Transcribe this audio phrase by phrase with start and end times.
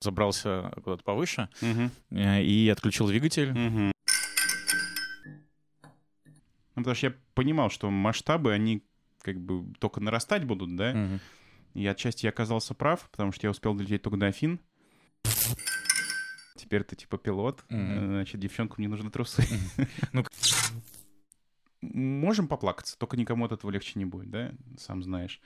[0.00, 1.48] забрался куда-то повыше
[2.10, 3.52] э, и отключил двигатель.
[6.76, 8.82] Ну, потому что я понимал, что масштабы, они
[9.22, 10.94] как бы только нарастать будут, да?
[10.94, 11.20] Мгм.
[11.74, 14.60] И отчасти я оказался прав, потому что я успел долететь только до Афин.
[16.56, 19.44] Теперь ты типа пилот, э, значит, девчонкам не нужны трусы.
[20.12, 20.24] Ну,
[21.82, 24.52] Можем поплакаться, только никому от этого легче не будет, да?
[24.78, 25.40] Сам знаешь.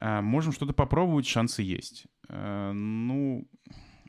[0.00, 2.06] А, Можем что-то попробовать, шансы есть.
[2.28, 3.46] А, Ну,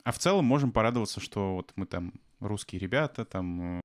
[0.04, 3.80] а в целом можем порадоваться, что вот мы там русские ребята, там...
[3.80, 3.82] э,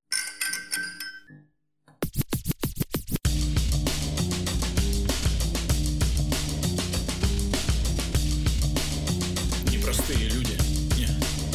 [9.71, 10.57] Непростые люди.
[10.97, 11.07] Не,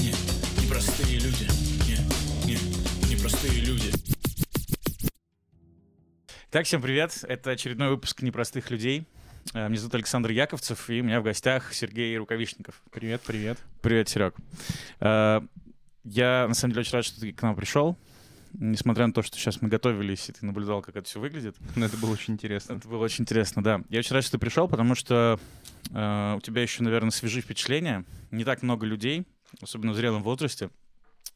[0.01, 1.47] не, непростые люди.
[1.87, 1.97] Не,
[2.47, 3.91] не, непростые люди.
[6.51, 7.23] Так, всем привет.
[7.27, 9.07] Это очередной выпуск «Непростых людей».
[9.53, 12.81] Э, Меня зовут Александр Яковцев, и у меня в гостях Сергей Рукавишников.
[12.91, 13.59] Привет, привет.
[13.81, 14.35] Привет, Серег.
[15.01, 17.97] Я, на самом деле, очень рад, что ты к нам пришел.
[18.53, 21.55] Несмотря на то, что сейчас мы готовились, и ты наблюдал, как это все выглядит.
[21.75, 22.73] Ну, это было очень интересно.
[22.73, 23.81] Это было очень интересно, да.
[23.89, 25.39] Я очень рад, что ты пришел, потому что
[25.91, 28.05] э, у тебя еще, наверное, свежие впечатления.
[28.31, 29.25] Не так много людей,
[29.61, 30.69] особенно в зрелом возрасте,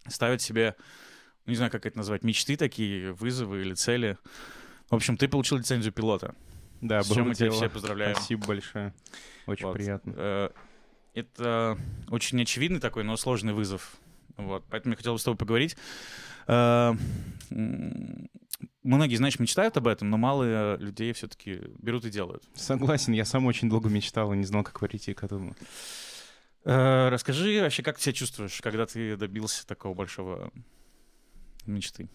[0.07, 0.75] ставят себе,
[1.47, 4.17] не знаю, как это назвать, мечты такие, вызовы или цели.
[4.89, 6.35] В общем, ты получил лицензию пилота.
[6.81, 8.15] Да, С чем мы тебя все поздравляем.
[8.15, 8.93] Спасибо большое.
[9.45, 9.73] Очень Вот.
[9.73, 10.13] приятно.
[10.15, 10.49] Э,
[11.13, 11.77] Это
[12.09, 13.95] очень очевидный такой, но сложный вызов.
[14.37, 15.75] Вот, поэтому я хотел бы с тобой поговорить.
[16.47, 16.93] Э,
[18.83, 22.43] Многие, знаешь, мечтают об этом, но мало людей все-таки берут и делают.
[22.55, 25.55] Согласен, я сам очень долго мечтал и не знал, как прийти к этому.
[26.63, 30.51] Э, Расскажи вообще, как ты себя чувствуешь, когда ты добился такого большого
[31.65, 32.07] мечты?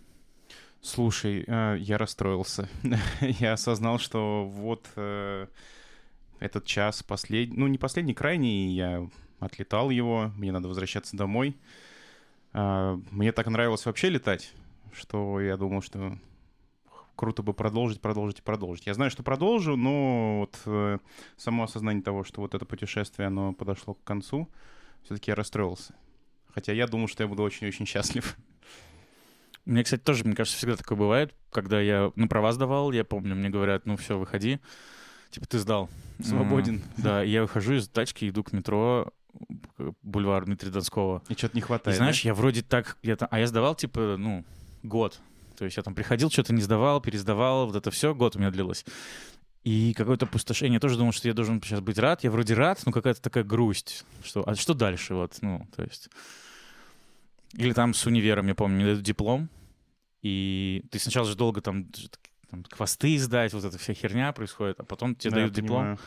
[0.83, 2.69] Слушай, э, я расстроился.
[3.21, 5.47] я осознал, что вот э,
[6.41, 9.09] этот час последний, ну не последний, крайний, я
[9.39, 11.57] отлетал его, мне надо возвращаться домой.
[12.53, 14.53] А, Мне так нравилось вообще летать,
[14.93, 16.19] что я думал, что
[17.15, 18.87] круто бы продолжить, продолжить и продолжить.
[18.87, 20.99] Я знаю, что продолжу, но вот э,
[21.37, 24.49] само осознание того, что вот это путешествие, оно подошло к концу,
[25.05, 25.95] все-таки я расстроился.
[26.53, 28.37] Хотя я думал, что я буду очень-очень счастлив.
[29.65, 33.35] Мне, кстати, тоже, мне кажется, всегда такое бывает, когда я на права сдавал, я помню,
[33.37, 34.59] мне говорят, ну все, выходи,
[35.31, 35.89] типа ты сдал.
[36.23, 36.77] Свободен.
[36.77, 39.13] М, Да, и я выхожу из тачки, иду к метро,
[40.03, 41.23] бульвар Дмитрия Донского.
[41.29, 41.97] И что-то не И хватает.
[41.97, 44.45] знаешь, я вроде так, я там, а я сдавал, типа, ну,
[44.83, 45.21] год.
[45.57, 48.51] То есть я там приходил, что-то не сдавал, пересдавал, вот это все, год у меня
[48.51, 48.85] длилось.
[49.65, 50.75] И какое-то опустошение.
[50.75, 52.25] Я тоже думал, что я должен сейчас быть рад.
[52.25, 54.05] Я вроде рад, но какая-то такая грусть.
[54.25, 55.15] Что, а что дальше?
[55.15, 56.09] Вот, ну, то есть...
[57.55, 59.49] Или там с универом, я помню, мне дают диплом,
[60.23, 61.87] и ты сначала же долго там,
[62.51, 65.81] там хвосты сдать, вот эта вся херня происходит, а потом тебе Да, дают диплом.
[65.81, 65.99] понимаю.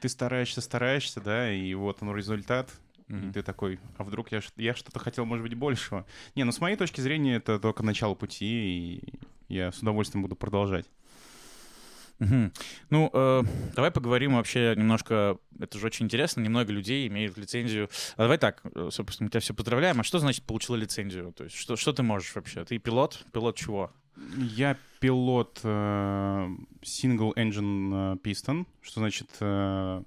[0.00, 2.70] Ты стараешься, стараешься, да, и вот он результат.
[3.08, 3.32] И Мгм.
[3.34, 6.06] ты такой, а вдруг я, я что-то хотел, может быть, большего.
[6.34, 9.02] Не, ну с моей точки зрения это только начало пути, и
[9.48, 10.86] я с удовольствием буду продолжать.
[12.24, 12.52] Мгм.
[12.90, 13.42] Ну, э,
[13.74, 17.88] давай поговорим вообще немножко, это же очень интересно, немного людей имеют лицензию.
[18.16, 20.00] А давай так, э, собственно, мы тебя все поздравляем.
[20.00, 21.32] А что значит получила лицензию?
[21.32, 22.64] То есть что, что ты можешь вообще?
[22.64, 23.24] Ты пилот?
[23.32, 23.90] Пилот чего?
[24.36, 26.48] Я пилот э,
[26.82, 30.02] Single Engine э, Piston, что значит э,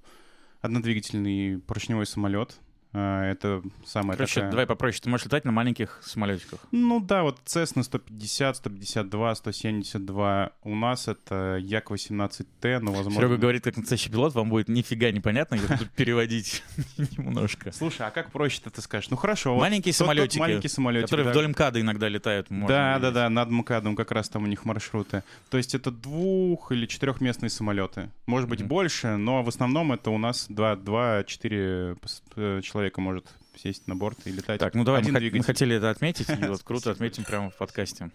[0.61, 2.57] однодвигательный поршневой самолет.
[2.93, 4.51] Э, это самая Короче, такая...
[4.51, 5.01] давай попроще.
[5.03, 6.59] Ты можешь летать на маленьких самолетиках.
[6.71, 10.51] Ну да, вот Cessna 150, 152, 172.
[10.63, 13.21] У нас это Як-18Т, но возможно...
[13.21, 16.63] Серега говорит, как настоящий пилот, вам будет нифига непонятно, я буду переводить
[17.17, 17.71] немножко.
[17.71, 19.09] Слушай, а как проще-то ты скажешь?
[19.09, 19.55] Ну хорошо.
[19.57, 22.47] Маленькие самолетики, маленький самолетик, Которые вдоль МКАДа иногда летают.
[22.49, 25.23] Да, да, да, над МКАДом как раз там у них маршруты.
[25.49, 28.09] То есть это двух- или четырехместные самолеты.
[28.25, 34.17] Может быть больше, но в основном это у нас 2-4 человека может сесть на борт
[34.25, 34.59] и летать.
[34.59, 35.45] Так, ну давай, Один мы, хот- мы двигатель.
[35.45, 38.11] хотели это отметить, и вот круто отметим прямо в подкасте.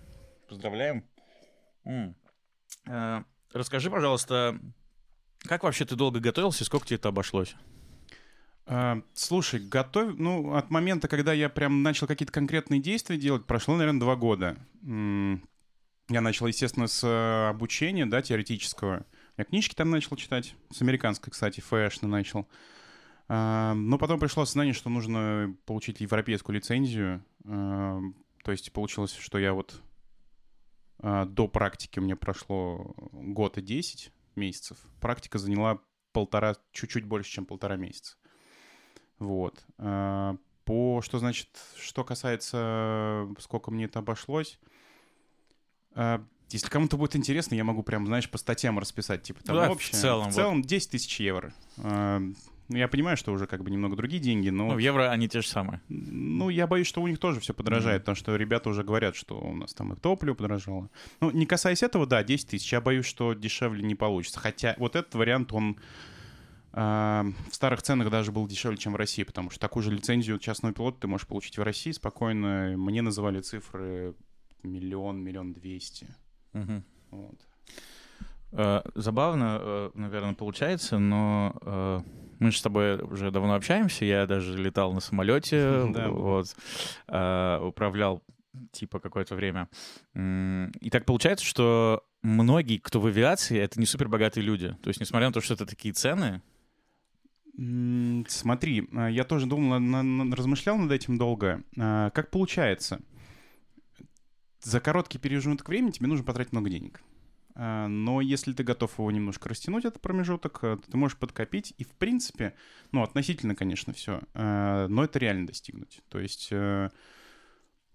[0.49, 1.05] Поздравляем.
[2.87, 3.22] Э,
[3.53, 4.59] Расскажи, пожалуйста,
[5.41, 7.55] как вообще ты долго готовился, и сколько тебе это обошлось?
[8.65, 10.15] А, слушай, готов...
[10.19, 14.56] Ну, от момента, когда я прям начал какие-то конкретные действия делать, прошло, наверное, два года.
[14.82, 19.05] Я начал, естественно, с э, обучения, да, теоретического.
[19.37, 22.49] Я книжки там начал читать, с американской, кстати, фэшно начал.
[23.28, 27.24] Но потом пришло осознание, что нужно получить европейскую лицензию.
[27.44, 29.80] То есть получилось, что я вот
[31.02, 34.78] а, до практики у меня прошло год и 10 месяцев.
[35.00, 35.80] Практика заняла
[36.12, 38.16] полтора, чуть-чуть больше, чем полтора месяца.
[39.19, 39.64] Вот.
[39.78, 44.58] А, По, что значит, что касается, сколько мне это обошлось,
[45.94, 49.69] а, если кому-то будет интересно, я могу прям, знаешь, по статьям расписать, типа там Да,
[49.69, 49.98] в общее.
[49.98, 51.52] целом, В целом 10 тысяч евро.
[52.72, 54.69] Ну, я понимаю, что уже как бы немного другие деньги, но...
[54.69, 55.80] Ну, в евро они те же самые.
[55.88, 58.02] Ну, я боюсь, что у них тоже все подорожает, Мгм.
[58.02, 60.88] потому что ребята уже говорят, что у нас там и топливо подорожало.
[61.20, 62.72] Ну, не касаясь этого, да, 10 тысяч.
[62.72, 64.40] Я боюсь, что дешевле не получится.
[64.40, 65.76] Хотя вот этот вариант, он
[66.72, 70.38] а, в старых ценах даже был дешевле, чем в России, потому что такую же лицензию
[70.38, 72.74] частного пилота ты можешь получить в России спокойно.
[72.76, 74.14] Мне называли цифры
[74.62, 76.06] миллион, миллион двести.
[76.54, 76.84] Мгм.
[77.10, 77.38] Вот.
[78.52, 82.00] Э, Забавно, э, наверное, получается, но э,
[82.38, 84.04] мы же с тобой уже давно общаемся.
[84.04, 86.54] Я даже летал на самолете, вот,
[87.08, 88.22] управлял
[88.72, 89.69] типа какое-то время.
[90.14, 94.76] И так получается, что многие, кто в авиации, это не супер богатые люди.
[94.82, 96.43] То есть, несмотря на то, что это такие цены,
[97.55, 101.62] Смотри, я тоже думал, на- на- размышлял над этим долго.
[101.78, 103.00] А, Как получается?
[104.62, 107.02] За короткий промежуток времени тебе нужно потратить много денег.
[107.54, 111.75] А, Но если ты готов его немножко растянуть, этот промежуток, то ты можешь подкопить.
[111.78, 112.54] И, в принципе,
[112.93, 116.00] ну, относительно, конечно, все, но это реально достигнуть.
[116.08, 116.90] То есть, э,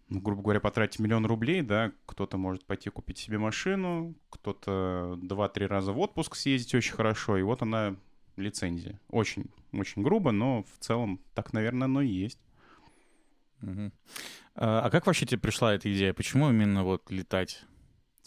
[0.10, 5.66] ну, грубо говоря, потратить миллион рублей, да, кто-то может пойти купить себе машину, кто-то два-три
[5.66, 7.96] раза в отпуск съездить очень хорошо, и вот она
[8.38, 9.00] лицензия.
[9.10, 12.40] Очень, очень грубо, но в целом так, наверное, оно и есть.
[13.62, 13.92] А
[14.56, 16.14] а как вообще тебе пришла эта идея?
[16.14, 17.66] Почему именно вот летать?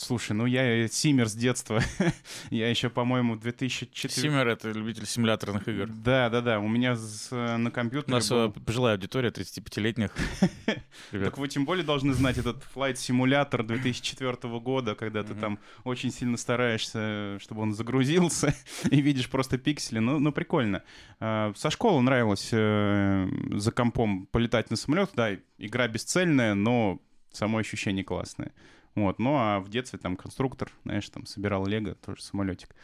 [0.01, 1.83] Слушай, ну я симер с детства.
[2.51, 4.15] я еще, по-моему, в 2004...
[4.15, 5.87] Симмер— это любитель симуляторных игр.
[5.89, 6.59] Да, да, да.
[6.59, 10.11] У меня с- э, на У компьютере нас был- э, пожилая аудитория 35-летних.
[11.13, 11.27] ребят.
[11.27, 16.11] Так вы тем более должны знать этот Flight Simulator 2004 года, когда ты там очень
[16.11, 18.55] сильно стараешься, чтобы он загрузился,
[18.91, 19.99] и видишь просто пиксели.
[19.99, 20.83] Ну, ну прикольно.
[21.21, 25.11] А, Со школы нравилось э, за компом полетать на самолет.
[25.15, 27.03] Да, игра бесцельная, но
[27.33, 28.53] само ощущение классное.
[28.95, 29.19] Вот.
[29.19, 32.75] Ну, а в детстве там конструктор, знаешь, там собирал лего, тоже самолетик.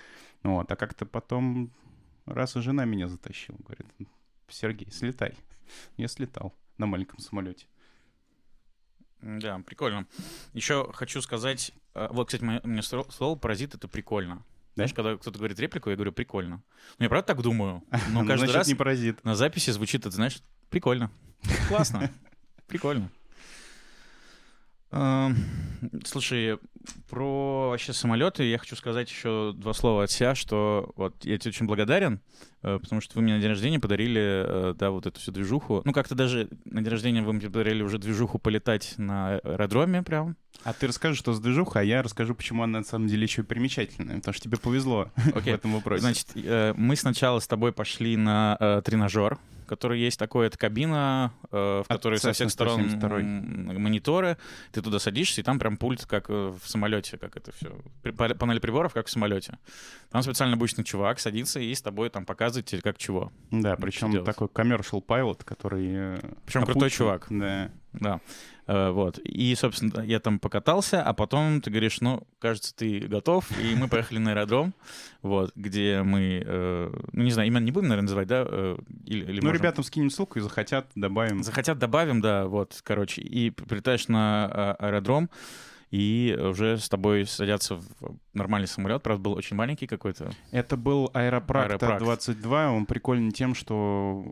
[0.43, 0.71] Вот.
[0.71, 1.71] А как-то потом
[2.27, 3.87] раз и жена меня затащила, говорит,
[4.49, 5.35] Сергей, слетай.
[5.97, 7.67] Я слетал на маленьком самолете.
[9.21, 10.07] Да, прикольно.
[10.53, 14.45] Еще хочу сказать, э, вот, кстати, мне слово «паразит»— это прикольно.
[14.75, 16.63] Знаешь, когда кто-то говорит реплику, я говорю «прикольно».
[16.99, 19.25] Ну, я правда так думаю, но каждый значит, раз не паразит.
[19.25, 21.11] на записи звучит это, знаешь, прикольно.
[21.69, 22.11] Классно.
[22.67, 23.11] Прикольно.
[24.91, 26.59] Слушай,
[27.11, 31.51] про вообще самолеты я хочу сказать еще два слова от себя, что вот я тебе
[31.51, 32.21] очень благодарен,
[32.63, 35.83] э, потому что вы мне на день рождения подарили, э, да, вот эту всю движуху.
[35.85, 40.37] Ну, как-то даже на день рождения вы мне подарили уже движуху полетать на аэродроме прям.
[40.65, 43.43] А ты расскажешь, что с движуха, а я расскажу, почему она на самом деле еще
[43.43, 44.17] и примечательная.
[44.17, 45.53] Потому что тебе повезло Окей.
[45.53, 46.01] в этом вопросе.
[46.01, 51.57] Значит, э, мы сначала с тобой пошли на тренажер, который есть такой, это кабина, э,
[51.57, 53.21] в От которой со всех сторон 172.
[53.21, 54.37] м, мониторы,
[54.73, 56.33] ты туда садишься, и там прям пульт, как э,
[56.63, 57.77] в самолете, как это все,
[58.13, 59.59] панель приборов, как в самолете.
[60.11, 63.33] Там специально обычный чувак садится и с тобой там показывает тебе, как чего.
[63.51, 64.27] да, причем делать.
[64.27, 65.87] такой commercial pilot, который...
[66.17, 67.27] э, Причем крутой чувак.
[67.31, 67.71] Да.
[67.93, 68.21] Да.
[68.67, 69.19] Э, Вот.
[69.19, 73.89] И, собственно, я там покатался, а потом ты говоришь, ну, кажется, ты готов, и мы
[73.89, 74.75] поехали на аэродром,
[75.23, 78.45] вот, где мы, э, ну, не знаю, именно не будем, наверное, называть, да?
[78.49, 79.63] э, Или, или Ну, можем?
[79.63, 81.43] ребятам скинем ссылку и захотят, добавим.
[81.43, 83.23] Захотят, добавим, да, вот, короче.
[83.23, 85.31] И прилетаешь на а, аэродром,
[85.93, 87.85] и уже с тобой садятся в
[88.35, 89.03] нормальный самолет.
[89.03, 90.31] Правда, был очень маленький какой-то.
[90.51, 92.03] Это был Аэропракт Аэропракт.
[92.03, 92.73] 22.
[92.73, 94.25] Он прикольный тем, что...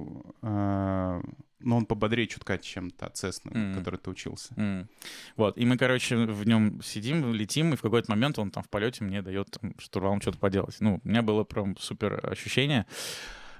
[0.42, 1.20] э,
[1.64, 3.72] ну, он пободрее чутка, чем та Cessna, Мгм.
[3.72, 4.55] на которой ты учился.
[4.56, 4.88] М.
[5.36, 8.69] Вот, и мы, короче, в нем сидим, летим, и в какой-то момент он там в
[8.69, 10.77] полете мне дает там, штурвалом что-то поделать.
[10.81, 12.86] Ну, у меня было прям супер ощущение.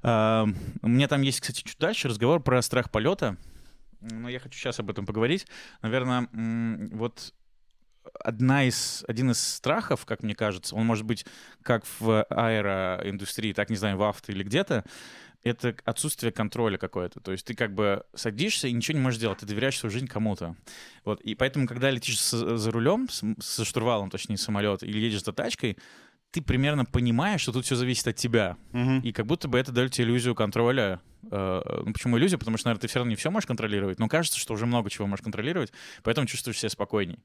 [0.03, 0.47] А,
[0.83, 3.37] У меня там есть, кстати, чуть дальше разговор про страх полета,
[4.01, 5.47] но я хочу сейчас об этом поговорить.
[5.81, 6.29] Наверное,
[6.93, 7.33] вот
[8.21, 11.25] одна из, один из страхов, как мне кажется, он может быть
[11.63, 14.85] как в аэроиндустрии, так, не знаю, в авто или где-то,
[15.45, 17.21] это отсутствие контроля какое-то.
[17.21, 20.07] То есть ты как бы садишься и ничего не можешь делать, ты доверяешь свою жизнь
[20.07, 20.57] кому-то.
[21.05, 21.21] Вот.
[21.21, 25.33] И поэтому, когда летишь с- за рулем, с- со штурвалом, точнее, самолет, или едешь за
[25.33, 25.77] тачкой,
[26.31, 28.57] ты примерно понимаешь, что тут все зависит от тебя.
[28.73, 29.01] Мгм.
[29.01, 31.01] И как будто бы это дает тебе иллюзию контроля.
[31.31, 32.39] Э, Ну, почему иллюзия?
[32.39, 34.91] Потому что, наверное, ты все равно не все можешь контролировать, но кажется, что уже много
[34.91, 35.73] чего можешь контролировать,
[36.03, 37.19] поэтому чувствуешь себя спокойней.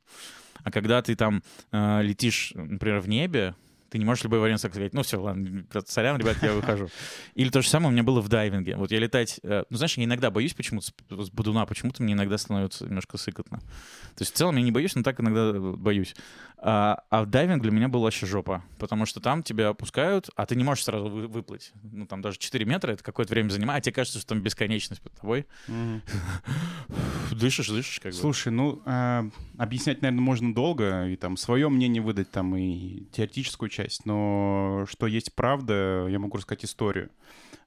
[0.64, 3.56] А когда ты там э, летишь, например, в небе,
[3.90, 6.90] ты не можешь любой момент сказать, ну все, ладно, сорян, ребят, я выхожу.
[7.36, 8.76] Или то же самое у меня было в дайвинге.
[8.76, 12.38] Вот я летать, э, ну знаешь, я иногда боюсь почему-то с- бодуна, почему-то мне иногда
[12.38, 13.60] становится немножко сыкотно.
[13.60, 16.16] То есть в целом я не боюсь, но так иногда э, боюсь.
[16.58, 20.56] А, а дайвинг для меня был вообще жопа, потому что там тебя опускают, а ты
[20.56, 21.72] не можешь сразу вы- выплыть.
[21.84, 25.02] Ну там даже 4 метра, это какое-то время занимает, а тебе кажется, что там бесконечность
[25.02, 25.46] под тобой.
[27.32, 28.18] Дышишь, дышишь как бы.
[28.18, 29.26] Слушай, ну, а,
[29.58, 35.08] объяснять, наверное, можно долго, и там свое мнение выдать, там, и теоретическую часть, но что
[35.08, 37.10] есть правда, я могу рассказать историю.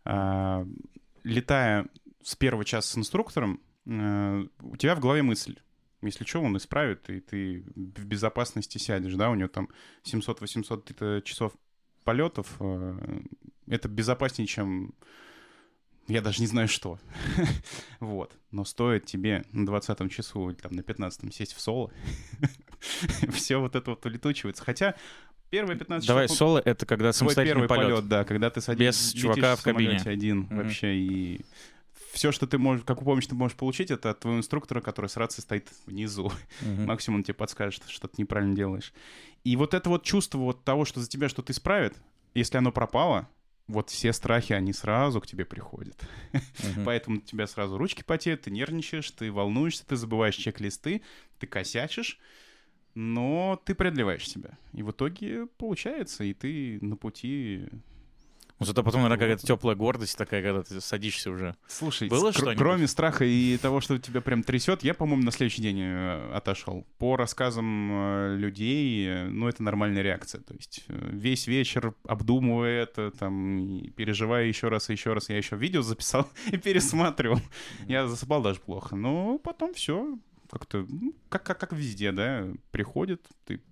[0.05, 0.67] А,
[1.25, 1.87] летая
[2.23, 5.59] с первого часа с инструктором, а, у тебя в голове мысль,
[6.03, 9.69] если что, он исправит, и ты в безопасности сядешь, да, у него там
[10.05, 11.53] 700-800 часов
[12.05, 13.23] полетов, а,
[13.67, 14.95] это безопаснее, чем
[16.09, 16.99] я даже не знаю что.
[18.01, 18.37] вот.
[18.51, 21.93] Но стоит тебе на 20 часу или там на 15 сесть в соло,
[23.33, 24.65] все вот это вот улетучивается.
[24.65, 24.97] Хотя
[25.53, 26.39] первые 15 Давай, часов...
[26.39, 27.91] соло— это когда самостоятельный первый полет.
[27.91, 30.01] полет, да, когда ты садишься Без чувака в кабине.
[30.07, 30.57] один Мгм.
[30.57, 31.41] вообще, и
[32.13, 35.17] все, что ты можешь, какую помощь ты можешь получить, это от твоего инструктора, который с
[35.19, 36.33] рацией стоит внизу.
[36.63, 36.87] Мгм.
[36.87, 38.95] Максимум он тебе подскажет, что ты неправильно делаешь.
[39.45, 41.95] И вот это вот чувство вот того, что за тебя что-то исправят,
[42.33, 43.29] если оно пропало,
[43.67, 46.01] вот все страхи, они сразу к тебе приходят.
[46.33, 46.85] Мгм.
[46.87, 51.03] Поэтому у тебя сразу ручки потеют, ты нервничаешь, ты волнуешься, ты забываешь чек-листы,
[51.39, 52.19] ты косячишь,
[52.95, 54.59] но ты преодолеваешь себя.
[54.73, 57.65] И в итоге получается, и ты на пути...
[58.59, 61.57] Ну, Зато потом, наверное, какая-то теплая гордость такая, когда ты садишься уже.
[61.67, 62.59] Слушай, Было кр- что-нибудь?
[62.59, 66.87] кроме страха и того, что тебя прям трясет, я, по-моему, на следующий день э, отошел.
[66.99, 70.43] По рассказам э, людей, э, ну, это нормальная реакция.
[70.43, 75.57] То есть весь вечер обдумывая это, там, переживая еще раз и еще раз, я еще
[75.57, 77.41] видео записал и пересматривал.
[77.89, 78.95] Я засыпал даже плохо.
[78.95, 80.17] Но потом все
[80.53, 83.63] как-то, ну, как, как, как везде, да, приходит, ты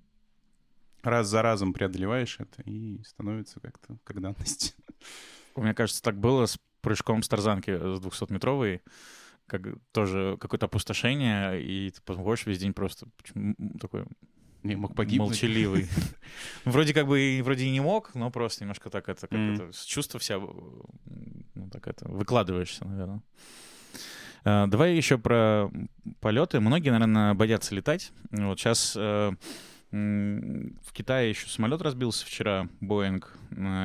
[1.02, 4.74] раз за разом преодолеваешь это и становится как-то как данность.
[5.56, 8.80] Меня кажется, так было с прыжком с тарзанки э, с 200-метровой.
[9.46, 13.08] Как тоже какое-то опустошение, и ты потом ходишь весь день просто
[13.80, 14.04] такой
[14.62, 15.28] Не мог погибнуть.
[15.30, 15.88] молчаливый.
[16.64, 19.54] Вроде как бы и вроде и не мог, но просто немножко так это, как Мгм.
[19.54, 20.38] это, с чувства вся, э,
[21.54, 23.22] ну так это, выкладываешься, наверное.
[24.44, 25.70] А, Давай еще про
[26.20, 26.60] полеты.
[26.60, 28.12] Многие, наверное, боятся летать.
[28.30, 28.96] Вот сейчас
[29.90, 33.36] в Китае еще самолет разбился вчера, Боинг.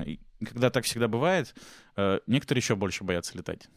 [0.05, 1.55] И Когда так всегда бывает,
[1.97, 3.67] э, некоторые еще больше боятся летать.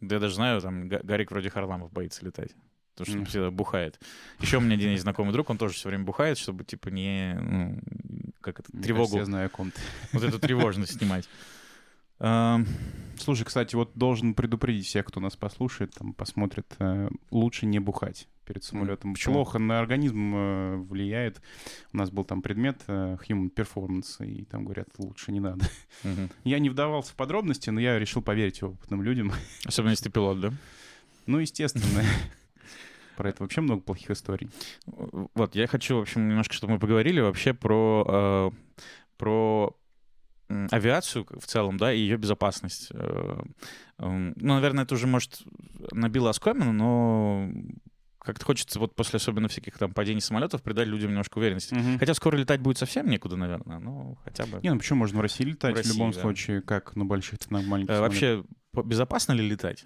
[0.00, 2.50] Да я даже знаю, там Га- Гарик вроде Харламов боится летать.
[2.94, 4.00] Потому что он всегда бухает.
[4.40, 7.38] Еще у меня один есть знакомый друг, он тоже все время бухает, чтобы, типа, не...
[7.40, 7.78] ну,
[8.40, 9.80] как это, Мне тревогу, кажется, я знаю о ком ты.
[10.12, 11.28] вот эту тревожность снимать.
[12.18, 12.66] Эм,
[13.18, 18.28] Слушай, кстати, вот должен предупредить всех, кто нас послушает, там, посмотрит, э, лучше не бухать
[18.44, 19.14] перед самолетом.
[19.14, 19.34] почему?
[19.34, 21.40] Плохо на организм э, влияет.
[21.92, 25.64] У нас был там предмет э, human performance, и там говорят, лучше не надо.
[26.04, 26.30] мгм.
[26.44, 29.32] Я не вдавался в подробности, но я решил поверить опытным людям.
[29.64, 30.52] Особенно если ты пилот, да?
[31.26, 32.04] Ну, естественно.
[33.16, 34.50] Про это вообще много плохих историй.
[34.84, 38.50] Вот, я хочу, в общем, немножко, чтобы мы поговорили вообще про, э,
[39.16, 39.74] про
[40.48, 42.88] авиацию в целом, да, и ее безопасность.
[42.92, 43.40] Э,
[43.98, 45.42] эм, Ну, наверное, это уже, может,
[45.92, 47.50] набило оскомину, но
[48.18, 51.74] как-то хочется вот после особенно всяких там падений самолетов придать людям немножко уверенности.
[51.74, 51.98] Мгм.
[51.98, 54.60] Хотя скоро летать будет совсем некуда, наверное, но хотя бы.
[54.62, 56.22] Не, ну почему можно в России летать В в, любом России, да.
[56.22, 58.00] случае, как на больших, так на маленьких самолетах?
[58.00, 58.44] Вообще,
[58.84, 59.84] безопасно ли летать?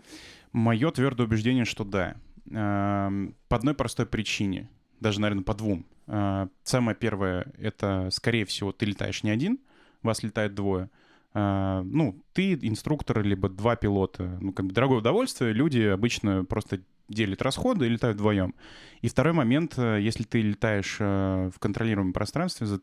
[0.52, 2.16] Мое твердое убеждение, что да.
[2.50, 4.68] Эм, По одной простой причине.
[5.00, 5.86] Даже, наверное, по двум.
[6.06, 9.60] Э, Самое первое— это, скорее всего, ты летаешь не один,
[10.02, 10.90] вас летает двое.
[11.34, 14.38] Э, Ну, ты инструктор, либо два пилота.
[14.40, 15.52] Ну, как бы дорогое удовольствие.
[15.52, 16.80] Люди обычно просто
[17.10, 18.54] делят расходы и летают вдвоем.
[19.02, 22.78] И второй момент, э, если ты летаешь э, в контролируемом пространстве, за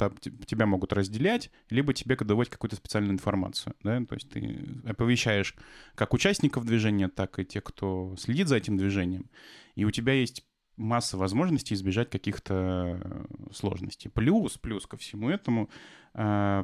[0.46, 3.74] тебя могут разделять, либо тебе выдавать какую-то специальную информацию.
[3.84, 4.04] Да?
[4.06, 5.56] То есть ты оповещаешь
[5.96, 9.30] как участников движения, так и тех, кто следит за этим движением.
[9.76, 10.44] И у тебя есть
[10.78, 14.10] масса возможностей избежать каких-то э, сложностей.
[14.10, 15.70] Плюс, плюс ко всему этому,
[16.14, 16.64] э,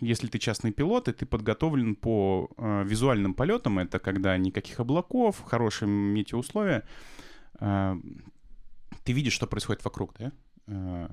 [0.00, 5.42] если ты частный пилот, и ты подготовлен по э, визуальным полетам, это когда никаких облаков,
[5.42, 6.86] хорошие метеоусловия,
[7.58, 11.10] ты видишь, что происходит вокруг, да?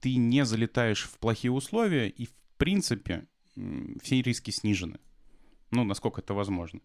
[0.00, 3.26] Ты не залетаешь в плохие условия, и, в принципе,
[4.02, 4.98] все риски снижены.
[5.70, 6.80] Ну, насколько это возможно.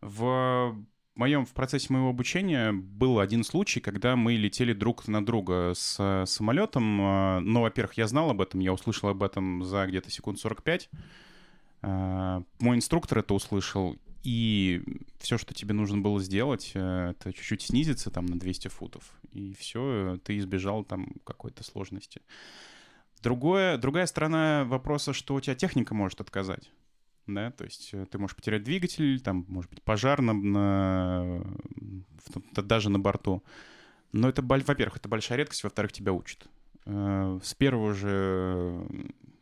[0.00, 0.74] В
[1.14, 5.96] моем, в процессе моего обучения был один случай, когда мы летели друг на друга с
[5.98, 7.00] э, самолетом.
[7.00, 10.90] э, Но, во-первых, я знал об этом, я услышал об этом за где-то секунд 45.
[11.82, 14.82] Э, Мой инструктор это услышал, и
[15.18, 19.12] все, что тебе нужно было сделать, это чуть-чуть снизиться там на 200 футов.
[19.32, 22.22] И все, ты избежал там какой-то сложности.
[23.22, 26.70] Другое, другая сторона вопроса, что у тебя техника может отказать.
[27.26, 31.42] Да, то есть э, ты можешь потерять двигатель, там может быть пожар на, на-
[32.54, 33.42] даже на борту.
[34.12, 36.46] Но это, во-первых, это большая редкость, во-вторых, тебя учат.
[36.86, 38.86] Э, С первого же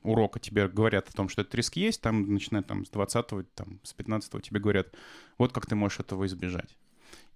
[0.02, 3.80] урока тебе говорят о том, что этот риск есть, там, начиная там с 20 там,
[3.82, 4.88] с 15 тебе говорят,
[5.38, 6.76] вот как ты можешь этого избежать.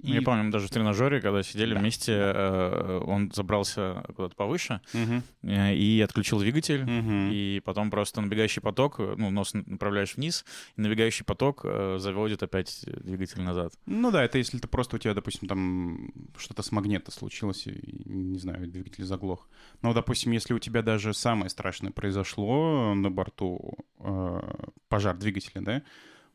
[0.03, 4.37] Ну, Я помню, мы даже в тренажере, когда сидели Да, вместе, э, он забрался куда-то
[4.37, 5.23] повыше Мгм.
[5.43, 6.85] э, и отключил двигатель.
[6.85, 7.31] Мгм.
[7.33, 10.45] И потом просто набегающий поток, э, ну, нос направляешь вниз,
[10.77, 13.73] и набегающий поток э, заводит опять двигатель назад.
[13.87, 18.03] Ну да, это если ты просто у тебя, допустим, там что-то с магнета случилось, и,
[18.05, 19.49] не знаю, двигатель заглох.
[19.81, 24.41] Но, допустим, если у тебя даже самое страшное произошло на борту, э,
[24.89, 25.83] пожар двигателя, да,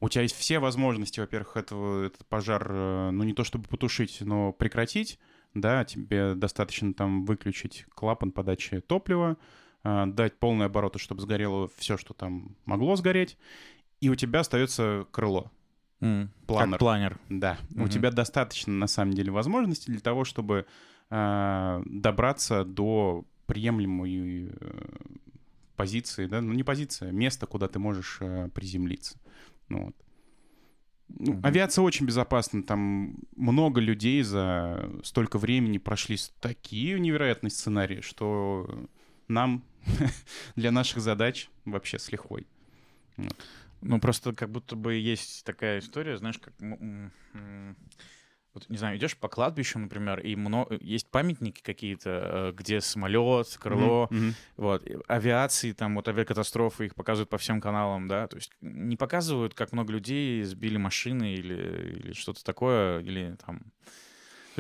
[0.02, 4.18] у тебя есть все возможности, во-первых, этого, этот пожар, э, ну не то чтобы потушить,
[4.22, 5.20] но прекратить,
[5.54, 9.38] да, тебе достаточно там выключить клапан подачи топлива,
[9.84, 13.38] э, дать полные обороты, чтобы сгорело все, что там могло сгореть,
[14.02, 15.52] и у тебя остается крыло.
[16.02, 16.72] М, Планер.
[16.72, 17.20] Как планер.
[17.30, 17.90] Да, у Мгм.
[17.90, 20.66] тебя достаточно, на самом деле, возможностей для того, чтобы
[21.12, 24.90] э, добраться до приемлемой э,
[25.76, 29.20] позиции, да, ну не позиция, место, куда ты можешь э, приземлиться.
[29.72, 29.96] Ну, вот.
[31.20, 31.46] Ну, Мгм.
[31.46, 38.88] Авиация очень безопасна, там много людей за столько времени прошли такие невероятные сценарии, что
[39.28, 39.64] нам
[40.56, 42.48] для наших задач вообще с лихвой.
[43.82, 46.54] Ну, просто как будто бы есть такая история, знаешь, как...
[48.54, 53.58] Вот, не знаю, идешь по кладбищу, например, и много, есть памятники какие-то, э, где самолет,
[53.58, 54.36] крыло, мгм.
[54.58, 59.54] вот, авиации, там, вот авиакатастрофы, их показывают по всем каналам, да, то есть не показывают,
[59.54, 63.62] как много людей сбили машины или, или что-то такое, или там...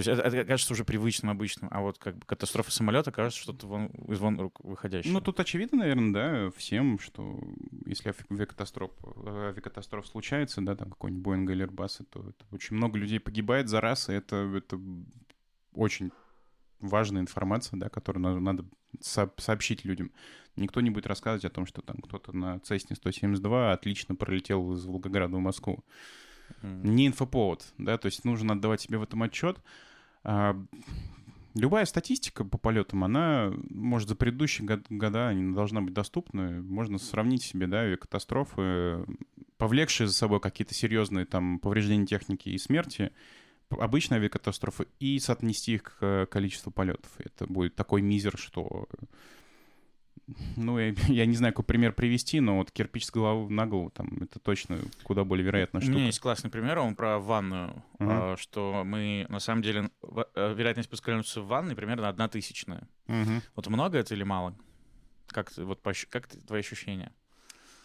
[0.08, 3.68] Есть это, это кажется уже привычным, обычным, а вот как бы катастрофа самолета кажется что-то
[3.68, 5.14] вон, из вон рук выходящее.
[5.14, 7.40] Ну, тут очевидно, наверное, да, всем, что
[7.86, 8.92] если ави- авиакатастроф,
[9.26, 13.82] авиакатастроф случается, да, там какой-нибудь Боинг или Airbus, то это очень много людей погибает за
[13.82, 14.80] раз, и это, это
[15.74, 16.12] очень
[16.80, 18.66] важная информация, да, которую надо, надо
[19.00, 20.12] со- сообщить людям.
[20.56, 24.86] Никто не будет рассказывать о том, что там кто-то на Цесне 172 отлично пролетел из
[24.86, 25.84] Волгограда в Москву.
[26.64, 26.84] М.
[26.84, 29.58] Не инфоповод, да, то есть нужно отдавать себе в этом отчет.
[30.24, 30.56] А,
[31.54, 36.62] Любая статистика по полетам, она, может, за предыдущие год- года не должна быть доступна.
[36.62, 39.06] Можно сравнить себе, да, авиакатастрофы,
[39.58, 43.12] повлекшие за собой какие-то серьезные там повреждения техники и смерти,
[43.70, 47.12] обычные авиакатастрофы, и соотнести их к э, количеству полетов.
[47.18, 48.88] Это будет такой мизер, что...
[50.56, 53.90] Ну, я, я не знаю, какой пример привести, но вот кирпич с головы на голову,
[53.90, 55.96] там, это точно куда более вероятная У штука.
[55.98, 59.90] меня есть классный пример, он про ванную, а, что мы, на самом деле,
[60.36, 62.88] э, вероятность поскользнуться в ванной примерно одна тысячная.
[63.08, 63.42] Мгм.
[63.56, 64.56] Вот много это или мало?
[65.28, 67.12] Как, вот, как твои ощущения?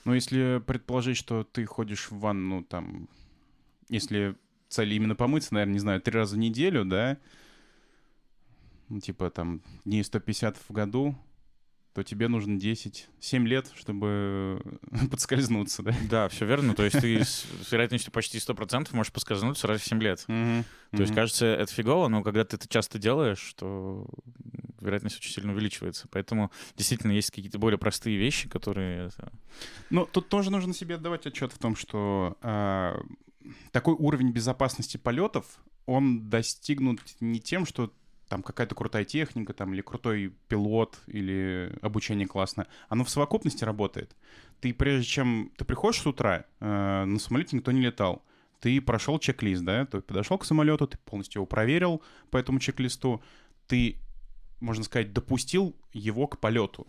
[0.04, 3.08] Ну, если предположить, что ты ходишь в ванну, там,
[3.88, 4.36] если
[4.68, 7.18] цель именно помыться, наверное, не знаю, три раза в неделю, да,
[8.88, 11.16] ну, типа, там, дней 150 в году,
[11.96, 14.60] то тебе нужно 10, 7 лет, чтобы
[15.10, 15.94] подскользнуться, да?
[16.10, 16.74] Да, все верно.
[16.74, 20.22] То есть ты с вероятностью почти 100% можешь поскользнуться раз в 7 лет.
[20.26, 20.64] То
[21.02, 24.06] есть, кажется, это фигово, но когда ты это часто делаешь, то
[24.82, 26.06] вероятность очень сильно увеличивается.
[26.10, 29.06] Поэтому действительно есть какие-то более простые вещи, которые...
[29.06, 29.32] это-
[29.88, 33.00] Ну, тут тоже нужно себе отдавать отчет в том, что а,
[33.72, 35.46] такой уровень безопасности полетов,
[35.86, 37.90] он достигнут не тем, что
[38.28, 42.66] там какая-то крутая техника, там, или крутой пилот, или обучение классное.
[42.88, 44.16] Оно в совокупности работает.
[44.60, 45.52] Ты прежде чем...
[45.56, 48.24] Ты приходишь с утра, э, на самолете никто не летал,
[48.60, 53.22] ты прошел чек-лист, да, ты подошел к самолету, ты полностью его проверил по этому чек-листу,
[53.66, 53.96] ты,
[54.60, 56.86] можно сказать, допустил его к полету.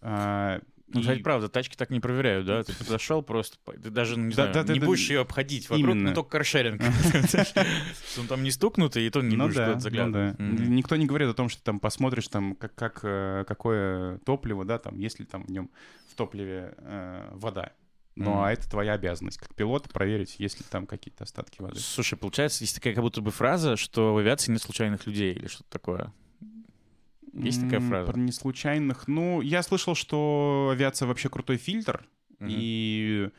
[0.00, 0.60] А,
[0.92, 2.62] Ну, и- кстати, правда, тачки так не проверяют, да?
[2.64, 5.70] Ты подошел просто, ты даже, не Да, знаю, да, да, не да, будешь ее обходить
[5.70, 6.08] вокруг, именно.
[6.10, 6.82] ну, только каршеринг.
[8.18, 10.36] Он там не стукнутый, и то не ну будешь да, куда-то ну заглядывать.
[10.36, 10.44] да.
[10.44, 14.96] Никто не говорит о том, что там посмотришь, там, как, э, какое топливо, да, там,
[14.98, 15.70] есть ли там в нем
[16.08, 17.72] в топливе э, вода.
[18.16, 21.78] Ну, а это твоя обязанность, как пилота, проверить, есть ли там какие-то остатки воды.
[21.80, 25.46] Слушай, получается, есть такая как будто бы фраза, что в авиации нет случайных людей или
[25.46, 26.12] что-то такое.
[27.32, 28.10] Есть такая фраза?
[28.12, 29.08] Про неслучайных.
[29.08, 32.06] Ну, я слышал, что авиация вообще крутой фильтр,
[32.38, 32.48] Мгм.
[32.50, 33.30] и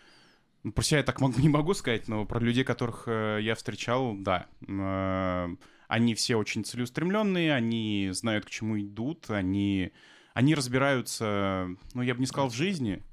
[0.64, 3.56] ну, про себя я так могу, не могу сказать, но про людей, которых э, я
[3.56, 4.48] встречал, да.
[4.68, 5.48] Э,
[5.88, 9.92] они все очень целеустремленные, они знают, к чему идут, они,
[10.34, 13.04] они разбираются, ну, я бы не сказал в жизни,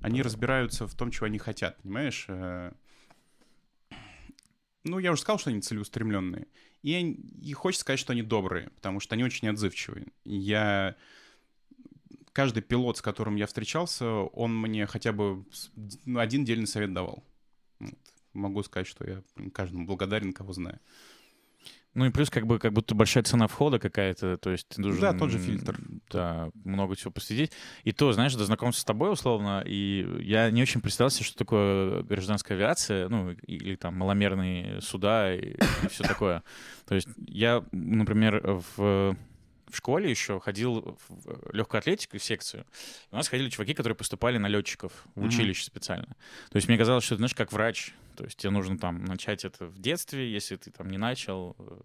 [0.00, 2.26] они разбираются в том, чего они хотят, понимаешь?
[2.28, 2.72] Э,
[4.84, 6.46] Ну, я уже сказал, что они целеустремленные.
[6.84, 10.08] И, и хочется сказать, что они добрые, потому что они очень отзывчивые.
[10.24, 10.96] Я...
[12.32, 15.46] Каждый пилот, с которым я встречался, он мне хотя бы
[16.14, 17.24] один дельный совет давал.
[17.78, 17.98] Вот.
[18.34, 19.22] Могу сказать, что я
[19.54, 20.78] каждому благодарен, кого знаю.
[21.94, 25.00] Ну и плюс как бы как будто большая цена входа какая-то, то есть ты должен...
[25.00, 25.78] Да, тот же фильтр.
[26.10, 27.52] Да, много чего посвятить.
[27.84, 31.38] И то, знаешь, до знакомства с тобой условно, и я не очень представлял себе, что
[31.38, 36.42] такое гражданская авиация, ну или там маломерные суда и, и все такое.
[36.86, 38.40] То есть я, например,
[38.76, 39.16] в
[39.74, 42.64] в школе еще ходил в легкую атлетику, в секцию.
[43.10, 45.66] У нас ходили чуваки, которые поступали на летчиков в училище mm-hmm.
[45.66, 46.16] специально.
[46.50, 47.92] То есть мне казалось, что, знаешь, как врач.
[48.16, 51.80] То есть тебе нужно там начать это в детстве, если ты там не начал, э,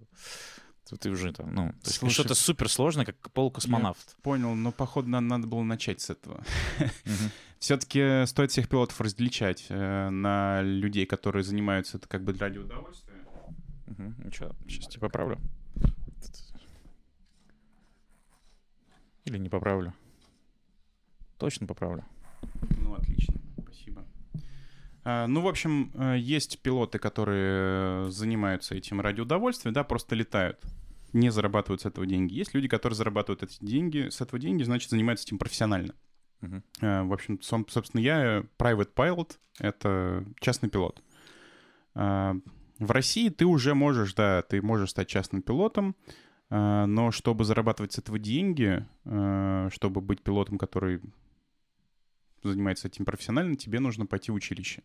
[0.89, 4.17] то ты уже там, ну, то есть что-то супер сложное, как полукосмонавт.
[4.21, 6.43] Понял, но походу надо, надо было начать с этого.
[7.59, 13.15] Все-таки стоит всех пилотов различать э, на людей, которые занимаются это как бы ради удовольствия.
[13.97, 15.39] Ну что, сейчас тебя поправлю.
[19.25, 19.93] Или не поправлю?
[21.37, 22.05] Точно поправлю.
[22.79, 23.38] Ну, отлично.
[25.09, 30.63] А, ну, в общем, э, есть пилоты, которые занимаются этим ради удовольствия, да, просто летают,
[31.13, 32.35] не зарабатывают с этого деньги.
[32.35, 35.95] Есть люди, которые зарабатывают эти деньги, с этого деньги, значит, занимаются этим профессионально.
[36.41, 37.07] Uh-huh.
[37.07, 41.01] В общем, собственно, я private pilot, это частный пилот.
[41.95, 42.35] А,
[42.77, 45.95] в России ты уже можешь, да, ты можешь стать частным пилотом,
[46.51, 51.01] но чтобы зарабатывать с этого деньги, чтобы быть пилотом, который
[52.43, 54.83] занимается этим профессионально, тебе нужно пойти в училище.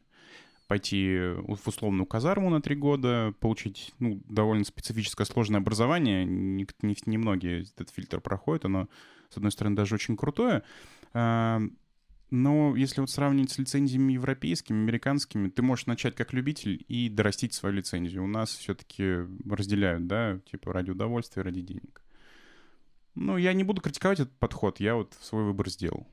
[0.66, 6.24] Пойти в условную казарму на три года, получить ну, довольно специфическое сложное образование.
[6.24, 8.88] Не, не, не этот фильтр проходят, оно,
[9.28, 10.62] с одной стороны, даже очень крутое.
[11.12, 11.60] А,
[12.30, 17.54] но если вот сравнить с лицензиями европейскими, американскими, ты можешь начать как любитель и дорастить
[17.54, 18.24] свою лицензию.
[18.24, 22.02] У нас все-таки разделяют, да, типа ради удовольствия, ради денег.
[23.14, 26.08] Ну, я не буду критиковать этот подход, я вот свой выбор сделал.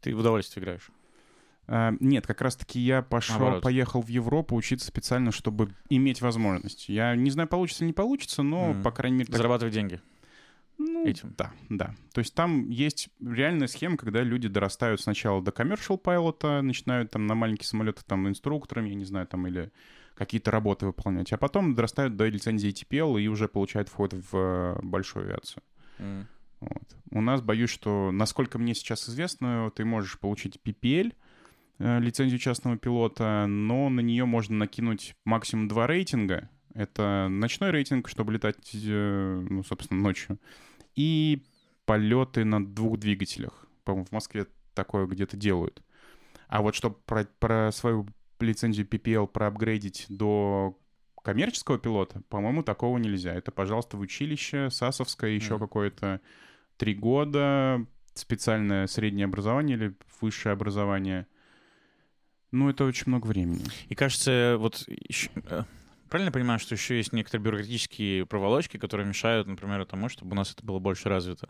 [0.00, 0.90] Ты в удовольствие играешь?
[1.68, 3.62] А, нет, как раз-таки я пошел, Наоборот.
[3.62, 6.88] поехал в Европу учиться специально, чтобы иметь возможность.
[6.88, 8.82] Я не знаю, получится или не получится, но, mm.
[8.82, 9.26] по крайней мере...
[9.26, 9.36] Так...
[9.36, 10.00] Зарабатывать деньги.
[10.78, 11.34] Ну, этим.
[11.36, 11.94] Да, да.
[12.12, 17.26] То есть там есть реальная схема, когда люди дорастают сначала до commercial pilot, начинают там
[17.26, 19.72] на маленькие самолеты там инструкторами, я не знаю, там или
[20.14, 24.78] какие-то работы выполнять, а потом дорастают до лицензии TPL и уже получают вход в э,
[24.82, 25.62] большую авиацию.
[25.98, 26.26] Mm.
[26.60, 26.96] Вот.
[27.10, 31.14] У нас, боюсь, что, насколько мне сейчас известно, ты можешь получить PPL,
[31.78, 36.50] э, лицензию частного пилота, но на нее можно накинуть максимум два рейтинга.
[36.74, 40.38] Это ночной рейтинг, чтобы летать, э, ну, собственно, ночью
[40.94, 41.42] и
[41.84, 43.66] полеты на двух двигателях.
[43.84, 45.82] По-моему, в Москве такое где-то делают.
[46.48, 48.06] А вот чтобы про, про свою
[48.40, 50.78] лицензию PPL проапгрейдить до
[51.22, 53.34] коммерческого пилота, по-моему, такого нельзя.
[53.34, 55.58] Это, пожалуйста, в училище, САСовское, еще mm.
[55.58, 56.20] какое-то
[56.76, 61.26] три года, специальное среднее образование или высшее образование.
[62.52, 63.64] Ну, это очень много времени.
[63.88, 65.64] И кажется, вот еще, э,
[66.08, 70.52] правильно понимаю, что еще есть некоторые бюрократические проволочки, которые мешают, например, тому, чтобы у нас
[70.52, 71.48] это было больше развито?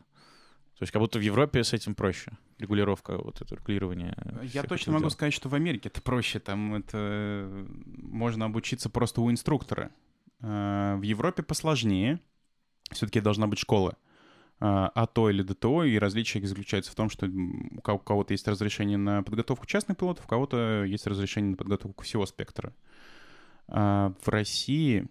[0.78, 2.32] То есть как будто в Европе с этим проще.
[2.58, 4.14] Регулировка, вот это регулирование.
[4.42, 5.10] Я точно могу дел.
[5.10, 6.38] сказать, что в Америке это проще.
[6.38, 9.90] Там это можно обучиться просто у инструктора.
[10.40, 12.20] А, в Европе посложнее.
[12.90, 13.96] Все-таки должна быть школа.
[14.58, 19.22] А, АТО или ДТО, и различие заключается в том, что у кого-то есть разрешение на
[19.22, 22.74] подготовку частных пилотов, у кого-то есть разрешение на подготовку всего спектра.
[23.68, 25.06] А, в России,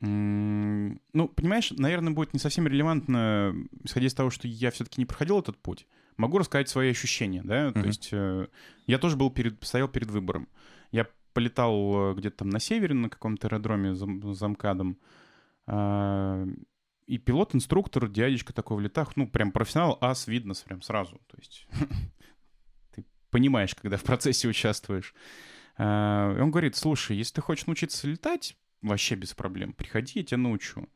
[0.00, 5.40] ну, понимаешь, наверное, будет не совсем релевантно, исходя из того, что я все-таки не проходил
[5.40, 5.86] этот путь.
[6.16, 7.72] Могу рассказать свои ощущения, да, mm-hmm.
[7.72, 8.48] то есть э,
[8.86, 10.48] я тоже был перед, стоял перед выбором.
[10.90, 14.98] Я полетал э, где-то там на севере на каком-то аэродроме зам, замкадом,
[15.68, 16.46] э,
[17.08, 21.66] и пилот-инструктор, дядечка такой в летах, ну, прям профессионал, ас видно прям сразу, то есть
[22.94, 25.14] ты понимаешь, когда в процессе участвуешь.
[25.78, 30.24] А, и он говорит, слушай, если ты хочешь научиться летать, вообще без проблем, приходи, я
[30.24, 30.86] тебя научу.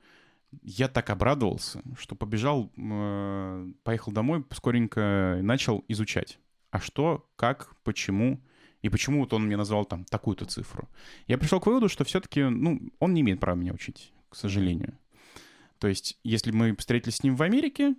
[0.61, 6.38] Я так обрадовался, что побежал, э, поехал домой, скоренько начал изучать.
[6.70, 8.38] А что, как, почему,
[8.83, 10.90] и почему вот он мне назвал там такую-то цифру.
[11.27, 14.98] Я пришел к выводу, что все-таки, ну, он не имеет права меня учить, к сожалению.
[15.83, 17.97] То есть, если мы встретились с ним в Америке,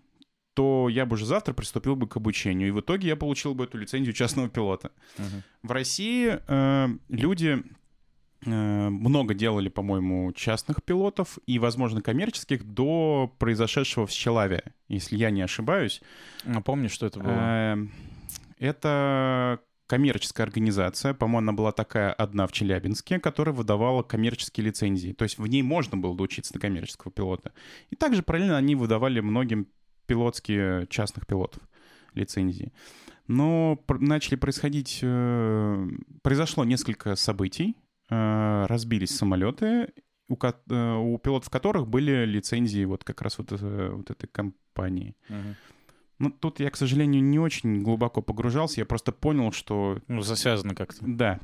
[0.54, 2.69] то я бы уже завтра приступил бы к обучению.
[2.69, 4.93] И в итоге я получил бы эту лицензию частного пилота.
[5.17, 5.41] Uh-huh.
[5.63, 7.62] В России э, люди
[8.46, 8.50] э,
[8.89, 15.41] много делали, по-моему, частных пилотов и, возможно, коммерческих до произошедшего в Щелаве, если я не
[15.41, 16.02] ошибаюсь.
[16.46, 17.34] Напомни, что это было.
[17.36, 17.88] Э,
[18.60, 25.13] это коммерческая организация, по-моему, она была такая одна в Челябинске, которая выдавала коммерческие лицензии.
[25.13, 27.54] То есть в ней можно было доучиться на коммерческого пилота.
[27.89, 29.67] И также параллельно они выдавали многим
[30.06, 31.62] пилотские частных пилотов
[32.13, 32.72] лицензии.
[33.28, 35.00] Но начали происходить...
[35.02, 35.88] Э,
[36.22, 37.76] произошло несколько событий.
[38.10, 39.93] Э, разбились самолеты,
[40.28, 45.15] у, э, у пилотов которых были лицензии вот как раз вот, вот этой компании.
[45.30, 45.56] Мгм.
[46.19, 48.80] Ну, тут я, к сожалению, не очень глубоко погружался.
[48.82, 51.04] Я просто понял, что Ну, засвязано как-то.
[51.06, 51.39] да,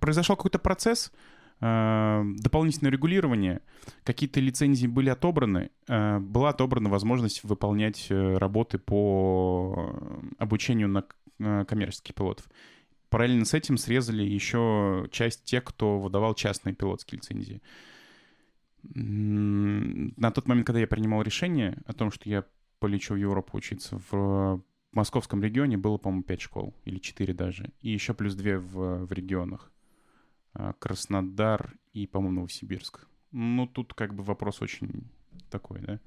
[0.00, 1.12] произошел какой-то процесс,
[1.60, 3.60] э, дополнительное регулирование,
[4.02, 9.94] какие-то лицензии были отобраны, э, была отобрана возможность выполнять э, работы по
[10.38, 11.04] обучению на
[11.64, 12.48] коммерческих пилотов.
[13.10, 17.60] Параллельно с этим срезали еще часть тех, кто выдавал частные пилотские лицензии.
[18.82, 22.44] На тот момент, когда я принимал решение о том, что я
[22.84, 27.88] полечу в Европу учиться, в московском регионе было, по-моему, 5 школ, или 4 даже, и
[27.88, 29.72] еще плюс 2 в, в регионах.
[30.52, 33.06] А, Краснодар и, по-моему, Новосибирск.
[33.32, 35.08] Ну, тут как бы вопрос очень
[35.48, 35.98] такой, да.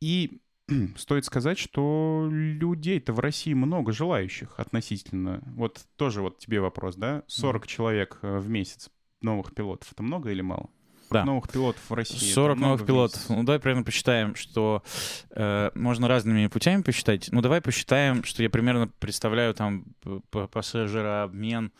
[0.00, 0.42] И
[0.96, 5.42] стоит сказать, что людей-то в России много желающих относительно.
[5.56, 7.22] Вот тоже вот тебе вопрос, да?
[7.26, 8.90] 40 человек э, в месяц
[9.22, 9.90] новых пилотов.
[9.92, 10.68] Это много или мало?
[11.12, 11.24] Да.
[11.24, 12.16] Новых пилотов в России.
[12.16, 13.28] это 40 много новых пилотов.
[13.28, 14.82] Ну, давай примерно посчитаем, что
[15.30, 17.28] э, можно разными путями посчитать.
[17.32, 21.72] Ну, давай посчитаем, что я примерно представляю там п- п- пассажирообмен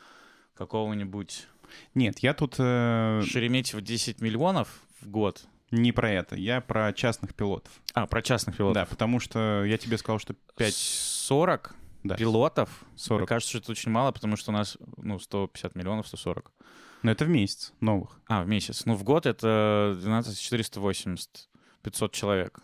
[0.55, 1.47] какого-нибудь
[1.95, 4.69] Нет, я тут э, Шереметьево 10 миллионов
[5.01, 5.45] в год.
[5.71, 6.37] не про это.
[6.37, 7.73] Я про частных пилотов.
[7.95, 8.75] А, про частных пилотов.
[8.75, 10.75] Да, потому что я тебе сказал, что 5...
[10.75, 12.69] 40 Да, пилотов.
[12.97, 13.21] 40.
[13.23, 16.53] Мне кажется, что это очень мало, потому что у нас ну, 150 миллионов, 140.
[17.03, 18.21] Но это в месяц новых.
[18.29, 18.85] А, в месяц.
[18.87, 21.49] Ну, в год это 12 480.
[21.83, 22.61] 500 человек.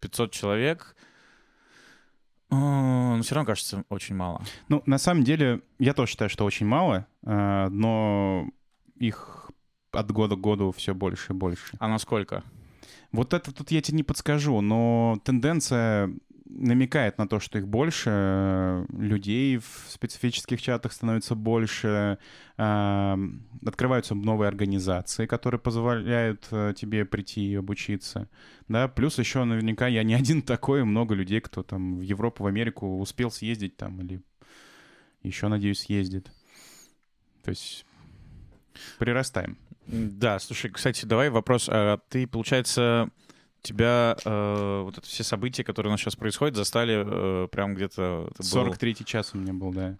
[0.00, 0.96] 500 человек.
[2.50, 4.42] Ну, все равно кажется очень мало.
[4.68, 8.46] Ну, на самом деле, я тоже считаю, что очень мало, э, но
[8.96, 9.50] их
[9.90, 11.76] от года к году все больше и больше.
[11.80, 12.44] А насколько?
[13.10, 16.12] Вот это тут я тебе не подскажу, но тенденция
[16.56, 22.18] намекает на то, что их больше, э, людей в специфических чатах становится больше,
[22.56, 23.16] э,
[23.66, 28.28] открываются новые организации, которые позволяют э, тебе прийти и обучиться,
[28.68, 32.46] да, плюс еще наверняка я не один такой, много людей, кто там в Европу, в
[32.46, 34.22] Америку успел съездить там или
[35.22, 36.30] еще, надеюсь, съездит.
[37.42, 37.84] То есть
[38.98, 39.58] прирастаем.
[39.86, 41.68] Да, слушай, кстати, давай вопрос.
[41.70, 43.10] А ты, получается,
[43.64, 47.02] тебя э, вот это все события, которые у нас сейчас происходят, застали
[47.44, 48.30] э, прям где-то...
[48.32, 49.96] это был- 43-й час у меня был, да,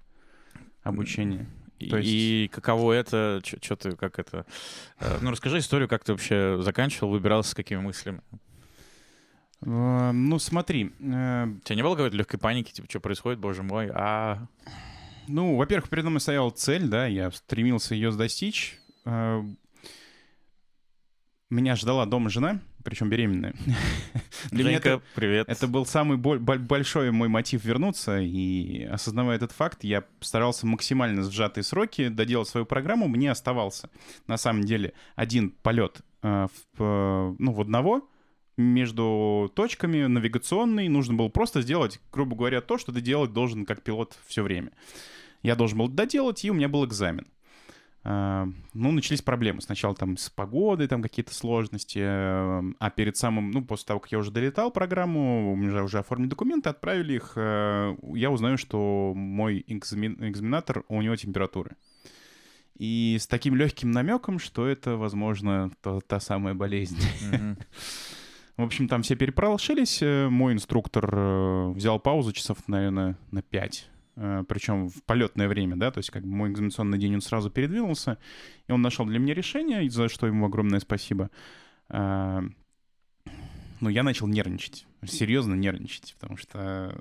[0.83, 1.47] обучение.
[1.81, 3.41] И, То есть- и каково это?
[3.45, 4.47] Что ты, как это?
[5.01, 8.21] Э, ну, расскажи историю, как ты вообще заканчивал, выбирался, с какими мыслями?
[9.63, 13.63] Э, Ну, смотри, э, У тебя не было какой-то легкой паники, типа, что происходит, боже
[13.63, 14.47] мой, а...
[15.27, 18.79] ну, во-первых, передо мной стояла цель, да, я стремился ее достичь.
[21.55, 23.55] Меня ждала дома жена, причем беременная.
[24.51, 25.49] Для меня Женька, это, привет.
[25.49, 30.67] это был самый боль- боль- большой мой мотив вернуться, и осознавая этот факт, я старался
[30.67, 33.07] максимально сжатые сроки доделать свою программу.
[33.07, 33.89] Мне оставался,
[34.27, 38.11] на самом деле, один полет э, в, э, ну, в одного,
[38.57, 40.89] между точками, навигационный.
[40.89, 44.73] Нужно было просто сделать, грубо говоря, то, что ты делать должен как пилот все время.
[45.45, 47.29] Я должен был доделать, и у меня был экзамен.
[48.07, 49.63] А, Ну, начались проблемы.
[49.63, 51.99] Сначала там с погодой, там какие-то сложности.
[52.03, 55.99] э, А перед самым, ну, после того, как я уже долетал программу, у меня уже
[55.99, 61.71] оформили документы, отправили их, э, я узнаю, что мой экзамен- экзаменатор, у него температура.
[62.77, 66.99] И с таким легким намеком, что это, возможно, та, та самая болезнь.
[68.57, 70.01] В общем, там все переполошились.
[70.03, 73.89] Э, Мой инструктор э, взял паузу часов, наверное, на 5.
[74.15, 78.19] Причем в полетное время, да, то есть как бы мой экзаменационный день он сразу передвинулся,
[78.69, 81.31] и он нашел для меня решение, за что ему огромное спасибо.
[81.89, 82.45] А,
[83.81, 86.97] Ну, я начал нервничать, серьезно нервничать, потому что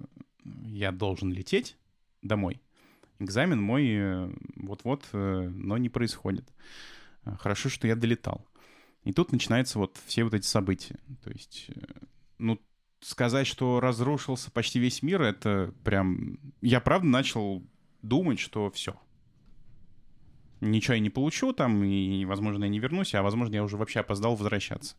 [0.65, 1.77] я должен лететь
[2.21, 2.61] домой.
[3.19, 6.51] Экзамен мой э, вот-вот, э, но не происходит.
[7.39, 8.45] Хорошо, что я долетал.
[9.03, 10.99] И тут начинаются вот все вот эти события.
[11.23, 11.81] То есть, э,
[12.37, 12.59] ну,
[13.03, 16.39] сказать, что разрушился почти весь мир, это прям...
[16.61, 17.63] Я правда начал
[18.01, 18.99] думать, что все.
[20.61, 23.99] Ничего я не получу там, и, возможно, я не вернусь, а, возможно, я уже вообще
[23.99, 24.95] опоздал возвращаться.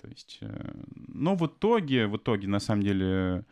[0.00, 0.38] То есть...
[0.40, 0.74] э,
[1.08, 3.44] Но в итоге, в итоге, на самом деле,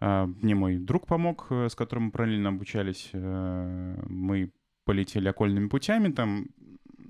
[0.00, 3.10] э, мне мой друг помог, э, с которым мы параллельно обучались.
[3.12, 4.50] Мы
[4.84, 6.46] полетели окольными путями, там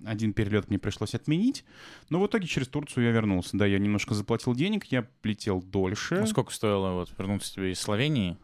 [0.07, 1.65] один перелет мне пришлось отменить,
[2.11, 3.57] но в итоге через Турцию я вернулся.
[3.57, 6.21] Да, я немножко заплатил денег, я летел дольше.
[6.21, 8.37] Ну, сколько стоило вот вернуться тебе из Словении,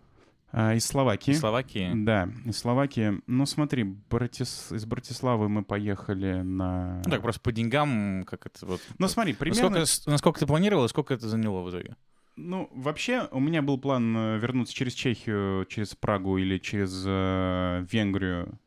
[0.53, 1.31] А, из Словакии.
[1.31, 1.93] из Словакии?
[1.95, 3.21] Да, из Словакии.
[3.27, 4.73] Ну, смотри, Братис...
[4.73, 7.03] из Братиславы мы поехали на...
[7.05, 8.81] Ну, так, просто по деньгам, как это вот...
[8.99, 9.71] Ну, смотри, примерно...
[9.71, 11.95] Насколько, с- насколько ты планировал, и сколько это заняло в итоге?
[12.37, 17.85] Ну, вообще, у меня был план э, вернуться через Чехию, через Прагу или через э,
[17.91, 18.59] Венгрию,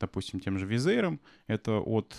[0.00, 1.20] допустим, тем же Визейром.
[1.46, 2.16] Это от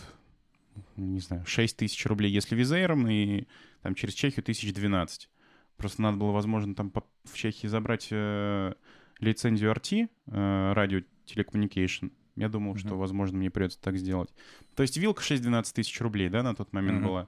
[0.96, 3.46] не знаю, 6 тысяч рублей, если визейром, и
[3.82, 5.30] там через Чехию тысяч 12.
[5.76, 6.94] Просто надо было, возможно, там
[7.26, 8.74] в Чехии забрать э,
[9.20, 12.08] лицензию RT, э, радио телекоммуникейшн.
[12.38, 12.98] Я думал, что, Мгм.
[13.00, 14.30] возможно, мне придется так сделать.
[14.76, 17.08] То есть вилка 6-12 тысяч рублей, да, на тот момент Мгм.
[17.08, 17.28] была.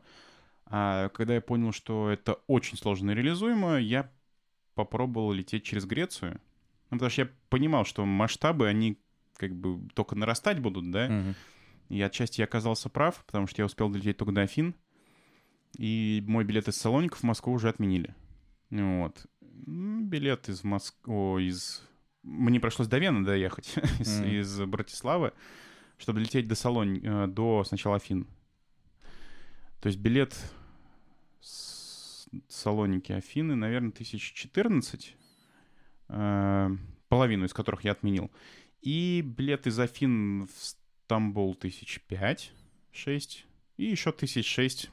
[0.65, 4.09] А когда я понял, что это очень сложно реализуемо, я
[4.75, 6.39] попробовал лететь через Грецию.
[6.89, 8.97] Ну, потому что я понимал, что масштабы, они
[9.37, 11.09] как бы только нарастать будут, да.
[11.09, 11.35] Мгм.
[11.89, 14.75] И отчасти я оказался прав, потому что я успел долететь только до Афин.
[15.77, 18.15] И мой билет из Салоников в Москву уже отменили.
[18.69, 19.25] Вот.
[19.67, 21.43] М, Билет из Москвы...
[21.43, 21.81] из...
[22.23, 24.29] Мне пришлось до Вены доехать из, Мгм.
[24.29, 25.33] из Братиславы,
[25.97, 26.95] чтобы лететь до Салон...
[26.95, 28.27] э, до сначала Афин.
[29.81, 30.37] То есть билет
[31.41, 35.15] с Салоники Афины, наверное, 1014,
[36.09, 36.69] э,
[37.09, 38.31] половину из которых я отменил.
[38.83, 42.51] И билет из Афин в Стамбул тысяч пять,
[42.91, 43.45] шесть,
[43.77, 44.89] и еще тысяч шесть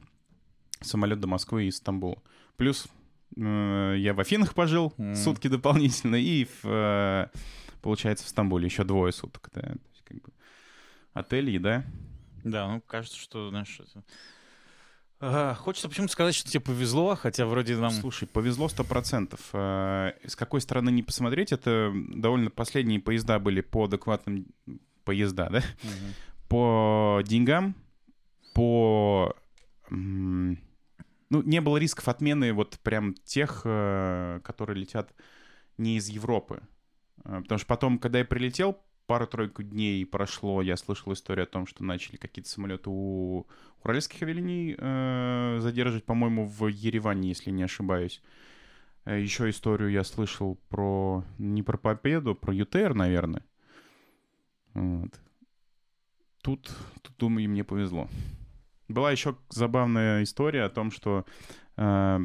[0.81, 2.23] самолет до Москвы из Стамбула.
[2.57, 2.87] Плюс
[3.37, 5.17] э, я в Афинах пожил Мгм.
[5.17, 7.29] сутки дополнительно, и, в, э,
[7.83, 9.51] получается, в Стамбуле еще двое суток.
[9.53, 9.63] Да?
[9.63, 10.33] То есть, как бы,
[11.13, 11.85] отель, еда.
[12.45, 14.05] Да, ну кажется, что, знаешь, это...
[15.21, 17.91] Хочется почему-то сказать, что тебе повезло, хотя вроде нам...
[17.91, 19.41] Слушай, повезло сто процентов.
[19.53, 24.47] Э, С какой стороны не посмотреть, это довольно последние поезда были по адекватным...
[25.05, 25.59] Поезда, да?
[25.83, 26.15] Мгм.
[26.49, 27.75] По деньгам,
[28.55, 29.35] по...
[29.91, 30.57] Ну,
[31.31, 35.13] не было рисков отмены вот прям тех, э, которые летят
[35.79, 36.63] не из Европы.
[37.25, 38.79] Э, Потому что потом, когда я прилетел,
[39.11, 43.45] пару-тройку дней прошло, я слышал историю о том, что начали какие-то самолеты у
[43.83, 48.23] уральских авиалиний э, задерживать, по-моему, в Ереване, если не ошибаюсь.
[49.05, 51.25] Э, Еще историю я слышал про...
[51.39, 53.45] Не про Победу, про ЮТР, наверное.
[54.75, 55.21] Вот.
[56.41, 56.71] Тут,
[57.03, 58.09] тут, думаю, мне повезло.
[58.87, 61.27] Была еще забавная история о том, что
[61.77, 62.21] э,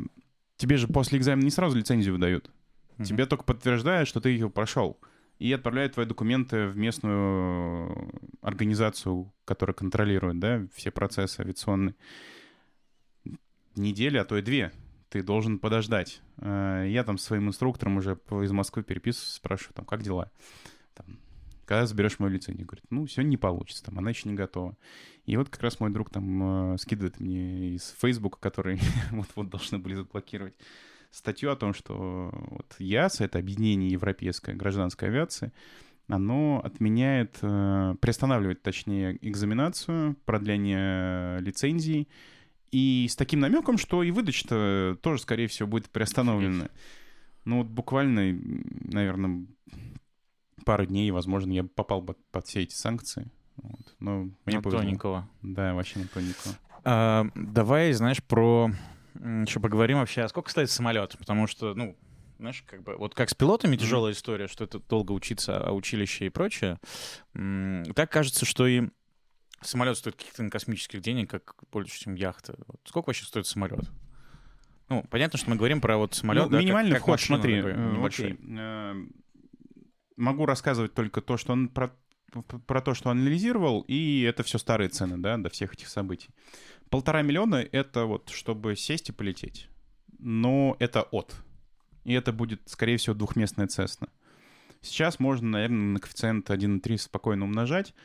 [0.57, 2.51] тебе же после экзамена не сразу лицензию выдают.
[2.97, 3.05] Мгм.
[3.05, 4.99] Тебе только подтверждают, что ты ее прошел.
[5.39, 11.95] И отправляют твои документы в местную организацию, которая контролирует, да, все процессы авиационные.
[13.75, 14.71] Неделя, а то и две.
[15.09, 16.21] Ты должен подождать.
[16.37, 20.31] Э, Я там своим инструктором уже из Москвы переписываюсь, спрашиваю, там, как дела?
[20.93, 21.19] Там,
[21.65, 22.65] когда заберешь мою лицензию?
[22.65, 24.77] Говорит, ну, сегодня не получится, там, она еще не готова.
[25.25, 28.79] И вот как раз мой друг там э, скидывает мне из Фейсбука, который
[29.11, 30.55] вот-вот должны были заблокировать,
[31.15, 35.51] статью о том, что вот ЯС, это объединение европейской гражданской авиации,
[36.07, 42.07] оно отменяет, э, приостанавливает, точнее, экзаменацию, продление лицензий,
[42.71, 46.69] и с таким намеком, что и выдача тоже, скорее всего, будет приостановлена.
[47.45, 48.37] Ну вот буквально,
[48.91, 49.45] наверное,
[50.65, 53.31] пару дней, возможно, я бы попал бы под все эти санкции.
[53.55, 53.95] Вот.
[53.99, 54.81] Но мне повезло.
[54.81, 55.29] тоненького.
[55.41, 56.55] Да, вообще на тоненького.
[56.83, 58.71] А, давай, знаешь, про...
[59.15, 61.15] Еще поговорим вообще, а сколько стоит самолет?
[61.17, 61.97] Потому что, ну,
[62.37, 66.25] знаешь, как бы, вот как с пилотами тяжелая история, что это долго учиться, а училище
[66.25, 66.79] и прочее.
[67.95, 68.89] Так кажется, что и
[69.61, 72.55] самолет стоит каких-то космических денег, как больше, чем яхта.
[72.67, 73.89] Вот сколько вообще стоит самолет?
[74.89, 77.37] Ну, понятно, что мы говорим про вот самолет, Ну, да, как- минимальный как вход, машина
[77.39, 78.25] смотри, такой, э, небольшой.
[78.33, 78.39] окей.
[78.59, 78.93] Э,
[80.17, 81.91] Могу рассказывать только то, что он про,
[82.67, 86.29] про то, что анализировал, и это все старые цены, да, до всех этих событий.
[86.89, 89.69] Полтора миллиона— это вот чтобы сесть и полететь.
[90.19, 91.35] Но это от.
[92.03, 94.09] И это будет, скорее всего, двухместная Цесна.
[94.81, 97.95] Сейчас можно, наверное, на коэффициент 1,3 спокойно умножать,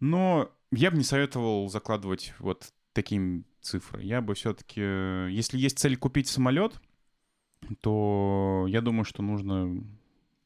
[0.00, 4.02] но я бы не советовал закладывать вот такие цифры.
[4.02, 6.80] Я бы все-таки, если есть цель купить самолет,
[7.80, 9.84] то я думаю, что нужно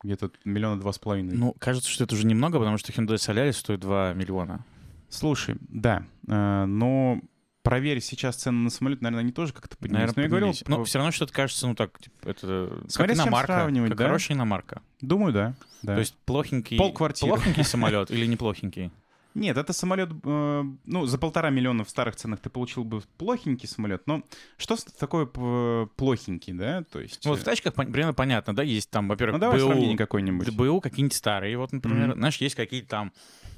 [0.03, 1.37] где-то миллиона два с половиной.
[1.37, 4.65] Ну, кажется, что это уже немного, потому что Hyundai Solaris стоит 2 миллиона.
[5.09, 7.21] Слушай, да, э, но
[7.63, 10.15] проверь сейчас цены на самолет, наверное, они тоже как-то поднялись.
[10.15, 10.69] Наверное, но я говорил, поднялись.
[10.69, 14.05] Но все равно что-то кажется, ну так, типа, это Смотря как иномарка, сравнивать, как да?
[14.05, 14.83] хорошая иномарка.
[15.01, 15.55] думаю, да.
[15.83, 15.95] да.
[15.95, 18.91] То есть плохенький, плохенький самолет или неплохенький?
[19.35, 23.69] Нет, это самолет, э, ну, за полтора миллиона в старых ценах ты получил бы плохенький
[23.69, 24.25] самолет, но
[24.57, 26.83] что такое плохенький, да?
[26.83, 27.25] То есть...
[27.27, 30.51] Вот э, в тачках примерно понятно, да, есть там, во-первых, ну, давай БУ, сравнение какое-нибудь.
[30.51, 32.19] БУ какие-нибудь старые, вот, например, Мгм.
[32.19, 33.13] знаешь, есть какие-то там,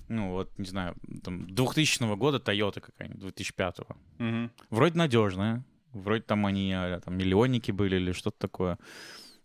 [0.08, 3.78] ну, вот, не знаю, там, 2000 года Toyota какая-нибудь, 2005
[4.18, 4.50] Мгм.
[4.70, 8.78] Вроде надежная, вроде там они а, там миллионники были или что-то такое.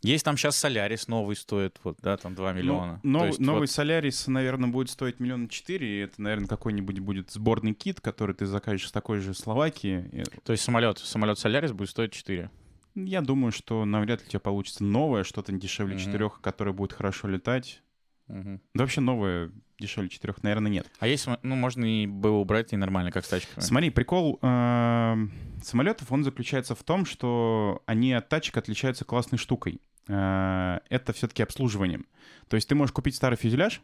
[0.03, 2.99] Есть там сейчас Солярис новый стоит, вот, да, там 2 миллиона.
[3.01, 6.99] Ну, нов- есть новый вот- Солярис, наверное, будет стоить миллиона четыре, и это, наверное, какой-нибудь
[6.99, 10.23] будет сборный кит, который ты закажешь с такой же Словакии.
[10.43, 12.51] То есть самолет, самолет Солярис будет стоить 4.
[12.95, 17.27] Я думаю, что навряд ли у тебя получится новое, что-то дешевле четырех, которое будет хорошо
[17.27, 17.81] летать.
[18.27, 18.61] Мгм.
[18.73, 20.87] Да вообще новые дешевле 4, наверное, нет.
[20.99, 23.63] А есть, ну, можно и БУ убрать, и нормально, как с тачками.
[23.63, 25.15] Смотри, прикол э,
[25.63, 29.81] самолетов, он заключается в том, что они от тачек отличаются классной штукой.
[30.07, 32.07] Э, это все-таки обслуживанием.
[32.47, 33.81] То есть ты можешь купить старый фюзеляж,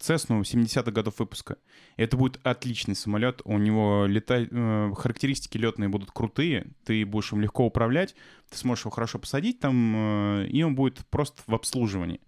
[0.00, 1.58] Cessna 70-х годов выпуска.
[1.96, 3.42] Это будет отличный самолет.
[3.44, 4.48] У него лета...
[4.50, 6.68] э, характеристики летные будут крутые.
[6.84, 8.16] Ты будешь им легко управлять.
[8.48, 9.94] Ты сможешь его хорошо посадить там,
[10.42, 12.20] э, и он будет просто в обслуживании.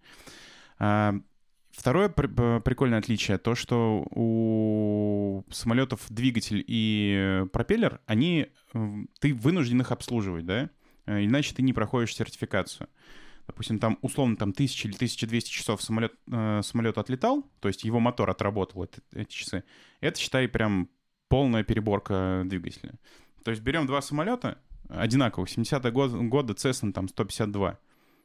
[0.83, 1.14] А,
[1.70, 8.49] Второе прикольное отличие то, что у самолетов двигатель и пропеллер, они
[9.20, 10.68] ты вынужден их обслуживать, да?
[11.07, 12.89] Э, Иначе ты не проходишь сертификацию.
[13.47, 18.01] Допустим, там условно там 1000 или 1200 часов самолет, э, самолет отлетал, то есть его
[18.01, 19.64] мотор отработал эти, эти часы.
[20.01, 20.91] Это, считай, прям
[21.28, 22.99] полная переборка двигателя.
[23.45, 24.59] То есть берем два самолета
[24.91, 27.78] одинаковых, 70-го года, года Cessna там 152.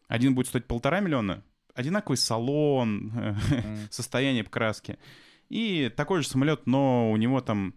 [0.10, 1.44] Один будет стоить полтора миллиона,
[1.78, 3.38] одинаковый салон, М.
[3.92, 4.98] состояние покраски.
[5.50, 7.74] И такой же самолет, но у него там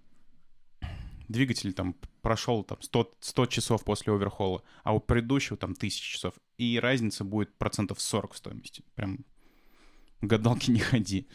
[1.29, 6.35] двигатель там прошел там 100, 100 часов после оверхола, а у предыдущего там 1000 часов.
[6.59, 8.83] И разница будет процентов 40 в стоимости.
[8.97, 9.25] Прям
[10.21, 11.29] гадалки не ходи.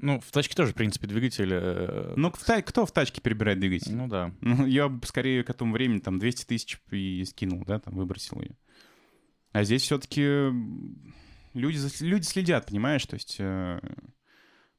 [0.00, 1.50] Ну, в тачке тоже, в принципе, двигатель...
[1.52, 3.94] э, Ну, в та- кто в тачке перебирает двигатель?
[3.96, 4.32] Ну да.
[4.40, 8.40] Ну, я бы скорее к этому времени там 200 тысяч и скинул, да, там выбросил
[8.40, 8.56] ее.
[9.52, 10.22] А здесь все-таки
[11.58, 13.04] люди, люди следят, понимаешь?
[13.06, 13.80] То есть э,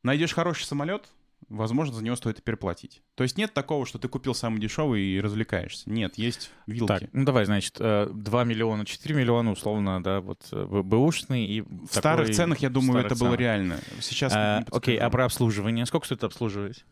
[0.04, 1.10] найдешь хороший самолет,
[1.48, 3.02] возможно, за него стоит переплатить.
[3.16, 5.90] То есть нет такого, что ты купил самый дешевый и развлекаешься.
[5.90, 6.88] Нет, есть вилки.
[6.88, 11.62] Так, ну давай, значит, э, 2 миллиона, 4 миллиона, условно, да, вот э, бэушный и
[11.62, 13.80] в старых ценах, я думаю, это было реально.
[14.02, 15.86] Сейчас А, Окей, а про обслуживание?
[15.86, 16.86] Сколько стоит обслуживать?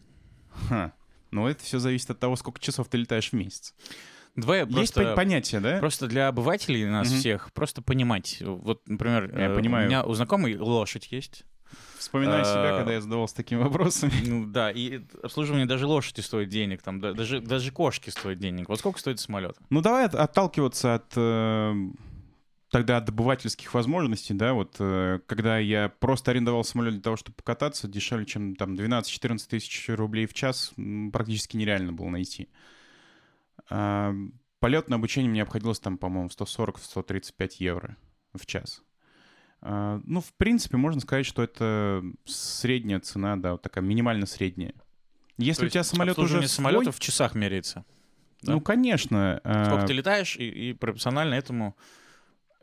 [0.70, 0.94] Ха.
[1.32, 3.76] Ну, это все зависит от того, сколько часов ты летаешь в месяц.
[4.38, 5.14] Я Есть просто...
[5.16, 5.80] понятие, да?
[5.80, 7.18] Просто для обывателей нас Мгм.
[7.20, 8.38] всех просто понимать.
[8.46, 9.86] Вот, например, Я э, понимаю.
[9.86, 11.44] у меня у знакомой лошадь есть.
[11.98, 14.14] Вспоминаю себя, а, когда я задавался такими вопросами.
[14.26, 18.70] Ну да, и обслуживание даже лошади стоит денег, там да- даже, даже кошки стоят денег.
[18.70, 19.58] Вот сколько стоит самолет?
[19.70, 21.74] Ну, давай от- отталкиваться от э,
[22.70, 27.36] тогда от добывательских возможностей, да, вот э, когда я просто арендовал самолет для того, чтобы
[27.36, 30.74] покататься, дешевле, чем там 12-14 тысяч рублей в час,
[31.12, 32.48] практически нереально было найти.
[33.68, 37.98] Полет на обучение мне обходилось там, по-моему, в 140-135 евро
[38.34, 38.84] в час.
[39.62, 44.74] А, ну, в принципе, можно сказать, что это средняя цена, да, вот такая минимально средняя.
[45.38, 47.86] Если То у тебя самолет уже свой, самолетов в часах меряется.
[48.42, 48.54] да?
[48.54, 49.40] ну, конечно.
[49.44, 51.76] Сколько а, ты летаешь, и, и пропорционально этому...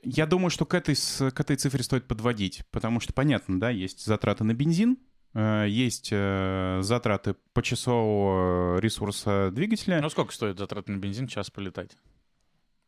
[0.03, 4.05] Я думаю, что к этой, к этой цифре стоит подводить, потому что, понятно, да, есть
[4.05, 4.99] затраты на бензин,
[5.35, 10.01] есть э, затраты почасового ресурса двигателя.
[10.01, 11.97] Ну сколько стоит затраты на бензин час полетать?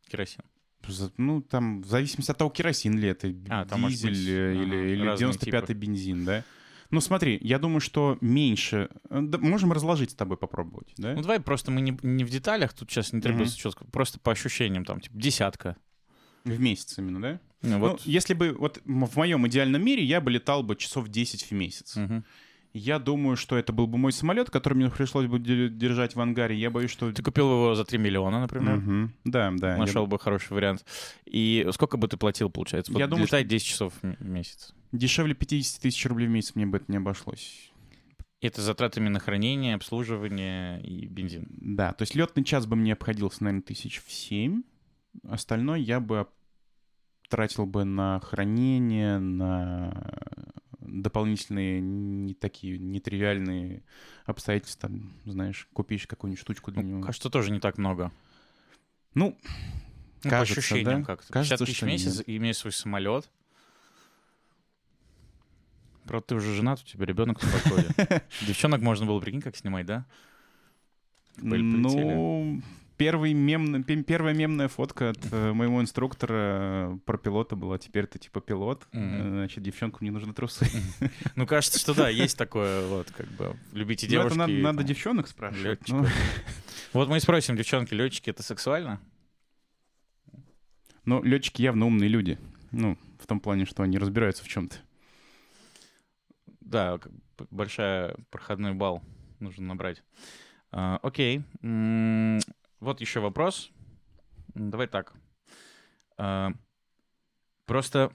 [0.09, 0.41] Керосин.
[1.17, 4.63] Ну, там, в зависимости от того, керосин ли это, А, там дизель быть, э, ага,
[4.63, 5.73] или, или разные 95-й типы.
[5.73, 6.43] бензин, да?
[6.91, 8.89] Ну, смотри, я думаю, что меньше...
[9.09, 11.13] э, да, можем разложить с тобой попробовать, да?
[11.13, 13.61] Ну давай просто мы не, не в деталях, тут сейчас не требуется Мгм.
[13.61, 15.75] четко, просто по ощущениям, там, типа, десятка.
[16.55, 17.39] В месяц именно, да?
[17.61, 18.01] Ну, Ну, вот.
[18.01, 18.53] если бы...
[18.53, 21.95] Вот в моем идеальном мире я бы летал бы часов 10 в месяц.
[21.95, 22.23] Мгм.
[22.73, 26.21] Я думаю, что это был бы мой самолет, который мне пришлось бы де- держать в
[26.21, 26.55] ангаре.
[26.55, 27.11] Я боюсь, что...
[27.11, 28.75] Ты купил его за 3 миллиона, например.
[28.75, 29.13] Мгм.
[29.23, 29.71] Да, да.
[29.71, 30.85] я Нашел бы хороший вариант.
[31.25, 32.91] И сколько бы ты платил, получается?
[32.91, 34.73] Вот Я думаю, летать 10 часов в месяц.
[34.91, 37.71] Дешевле 50 тысяч рублей в месяц мне бы это не обошлось.
[38.39, 41.47] Это затратами на хранение, обслуживание и бензин.
[41.49, 44.61] Да, то есть летный час бы мне обходился, наверное, тысяч в семь.
[45.23, 46.27] Остальное я бы
[47.29, 50.13] тратил бы на хранение, на
[50.79, 53.83] дополнительные не такие нетривиальные
[54.25, 54.89] обстоятельства.
[54.89, 57.01] Там, знаешь, купишь какую-нибудь штучку для Ну, него.
[57.01, 58.11] кажется, тоже не так много.
[59.13, 59.37] Ну,
[60.23, 61.05] Ну, Кажется, по ощущениям да?
[61.05, 61.33] как-то.
[61.33, 62.29] Кажется, 50 тысяч в месяц, нет.
[62.29, 63.29] и иметь свой самолет.
[66.05, 67.85] Правда, ты уже женат, у тебя ребенок в покое.
[68.47, 70.05] Девчонок можно было, прикинь, как снимать, да?
[71.37, 72.61] Ну,
[72.97, 73.33] первый
[73.83, 76.33] пе- первая мемная фотка от э, моего инструктора
[76.95, 77.77] э, про пилота была.
[77.77, 80.65] Теперь ты типа пилот, э, значит, девчонкам не нужны трусы.
[81.35, 84.37] Ну, кажется, что да, есть такое, вот, как бы, любите Ну, это девушки.
[84.37, 85.87] надо, надо девчонок спрашивать.
[85.87, 86.05] Ну,
[86.93, 88.99] Вот мы и спросим, девчонки, летчики, это сексуально?
[91.05, 92.37] Но летчики явно умные люди.
[92.71, 94.75] Ну, в том плане, что они разбираются в чем-то.
[96.61, 96.99] Да,
[97.49, 99.01] большая проходной балл
[99.39, 100.03] нужно набрать.
[100.71, 101.43] А, окей.
[101.61, 102.39] М,
[102.79, 103.71] Вот еще вопрос.
[104.53, 105.13] Давай так.
[106.17, 106.51] А,
[107.65, 108.11] Просто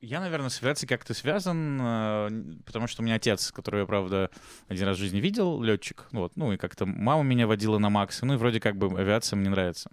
[0.00, 4.30] я, наверное, с авиацией как-то связан, н- потому что у меня отец, которого я, правда,
[4.68, 8.20] один раз в жизни видел, летчик, вот, ну и как-то мама меня водила на Макс,
[8.22, 9.90] ну и вроде как бы авиация мне нравится.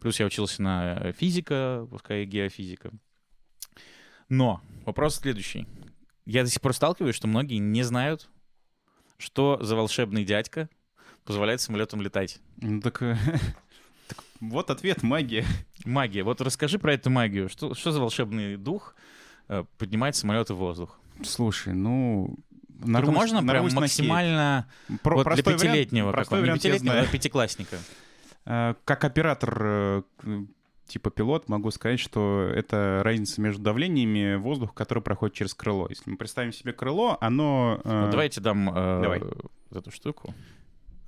[0.00, 2.90] Плюс я учился на э, физика, пускай геофизика.
[4.28, 5.66] Но вопрос следующий.
[6.24, 8.28] Я до сих пор сталкиваюсь, что многие не знают,
[9.18, 10.68] что за волшебный дядька
[11.26, 12.40] позволяет самолетам летать.
[12.60, 12.98] Ну так,
[14.08, 15.44] так вот ответ, магия.
[15.84, 16.22] Магия.
[16.22, 17.48] Вот расскажи про эту магию.
[17.48, 18.94] Что, что за волшебный дух
[19.48, 20.98] э, поднимает самолеты в воздух?
[21.22, 22.36] Слушай, ну...
[22.78, 24.68] Нарвусь- можно прям нарвусь на максимально.
[25.02, 26.38] Про- вот для вариант- пятилетнего, простой какого?
[26.38, 27.76] не вариант пятилетнего, а пятиклассника.
[28.44, 30.02] Э, Как оператор, э,
[30.86, 35.86] типа пилот, могу сказать, что это разница между давлениями воздуха, который проходит через крыло.
[35.88, 37.80] Если мы представим себе крыло, оно...
[37.82, 39.22] э, Вот давайте дам э, давай.
[39.74, 40.34] эту штуку.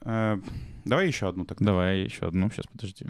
[0.09, 0.39] Э,
[0.85, 1.65] Давай еще одну тогда.
[1.67, 3.07] Давай еще одну, сейчас подожди.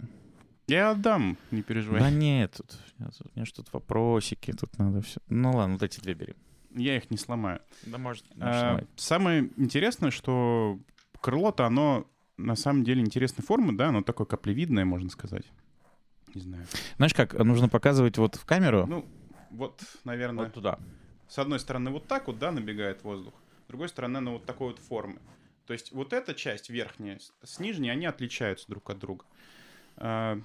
[0.67, 1.99] Я отдам, не переживай.
[1.99, 3.03] Да нет, тут, у
[3.35, 5.19] меня же тут вопросики, тут надо все.
[5.27, 6.35] Ну ладно, вот эти две бери.
[6.75, 7.59] Я их не сломаю.
[7.85, 10.77] Да может, А, Самое интересное, что
[11.21, 12.05] крыло-то оно
[12.37, 15.45] на самом деле интересной формы, да, оно такое каплевидное, можно сказать.
[16.35, 16.65] Не знаю.
[16.97, 19.05] Знаешь как, нужно показывать вот в камеру, Ну,
[19.49, 20.77] вот, наверное, вот туда.
[21.27, 23.33] с одной стороны вот так вот, да, набегает воздух,
[23.65, 25.19] с другой стороны она вот такой вот формы.
[25.69, 29.23] То есть вот эта часть верхняя с- нижней, они отличаются друг от друга.
[29.97, 30.41] А,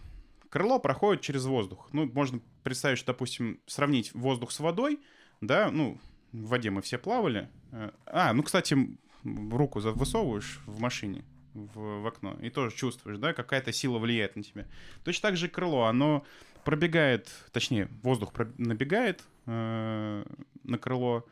[0.51, 1.89] Крыло проходит через воздух.
[1.93, 5.01] Ну, можно представить, что, допустим, сравнить воздух с водой,
[5.41, 5.99] да, ну,
[6.33, 7.49] в воде мы все плавали.
[7.72, 8.77] Э, А, ну, кстати,
[9.25, 14.43] руку высовываешь в машине в, в окно и тоже чувствуешь, да, какая-то сила влияет на
[14.43, 14.68] тебя.
[15.05, 16.27] Точно так же крыло, оно
[16.64, 20.25] пробегает, точнее, воздух набегает э,
[20.64, 21.25] на крыло,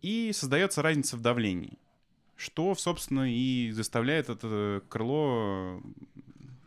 [0.00, 1.78] и создается разница в давлении,
[2.40, 5.82] что, собственно, и заставляет это крыло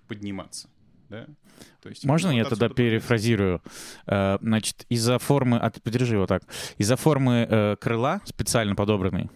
[0.07, 0.69] подниматься.
[1.09, 1.25] Да?
[1.81, 3.61] То есть, Можно я тогда перефразирую?
[4.05, 5.57] Э, Значит, из-за формы...
[5.57, 5.81] От...
[5.81, 6.43] Подержи его так.
[6.77, 9.29] Из-за формы э, крыла, специально подобранной,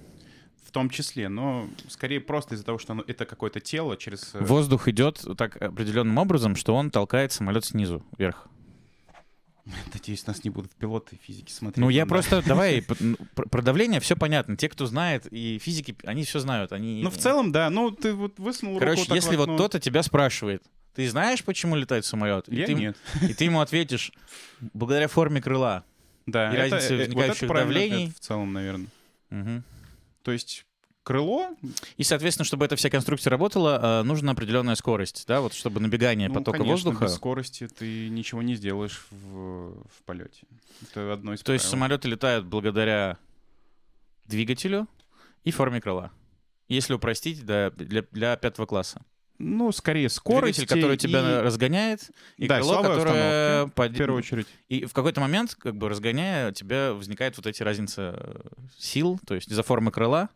[0.64, 4.36] В том числе, но скорее просто из-за того, что оно, это какое-то тело через...
[4.36, 8.48] э, воздух идет так определенным образом, что он толкает самолет снизу вверх.
[9.94, 11.78] Надеюсь, нас не будут пилоты физики смотреть.
[11.78, 12.10] Ну, я Да.
[12.10, 12.42] просто...
[12.46, 14.56] Давай, ну, про давление все понятно.
[14.58, 16.72] Те, кто знает, и физики, они все знают.
[16.72, 17.02] Они...
[17.04, 17.70] Ну, в целом, да.
[17.70, 19.56] Ну, ты вот высунул Короче, руку если вот окно.
[19.56, 20.64] кто-то тебя спрашивает,
[20.94, 22.48] ты знаешь, почему летает самолет?
[22.50, 22.98] И Я ты, нет.
[23.22, 24.12] И ты ему ответишь,
[24.74, 25.84] благодаря форме крыла.
[26.26, 28.12] Да, и это, разница э, вот это возникающих давлений.
[28.12, 28.88] в целом, наверное.
[29.30, 29.64] Мгм.
[30.24, 30.66] То есть
[31.08, 31.56] крыло,
[31.96, 36.28] И, соответственно, чтобы эта вся конструкция работала, э, нужна определенная скорость, да, вот чтобы набегание
[36.28, 37.06] ну, потока конечно, воздуха.
[37.06, 40.42] без скорости ты ничего не сделаешь в, в полете.
[40.82, 41.72] Это одно из То есть правил.
[41.78, 43.18] самолеты летают благодаря
[44.26, 44.86] двигателю
[45.46, 46.12] и форме крыла.
[46.68, 49.02] Если упростить, да, для, для пятого класса.
[49.40, 50.58] Ну, скорее скорость.
[50.58, 53.68] Двигатель, который тебя и, разгоняет, и Да, крыло, которое...
[53.68, 54.48] под- в первую очередь.
[54.68, 58.42] И в какой-то момент, как бы разгоняя, у тебя возникает вот эти разница э,
[58.78, 60.28] сил, то есть из-за формы крыла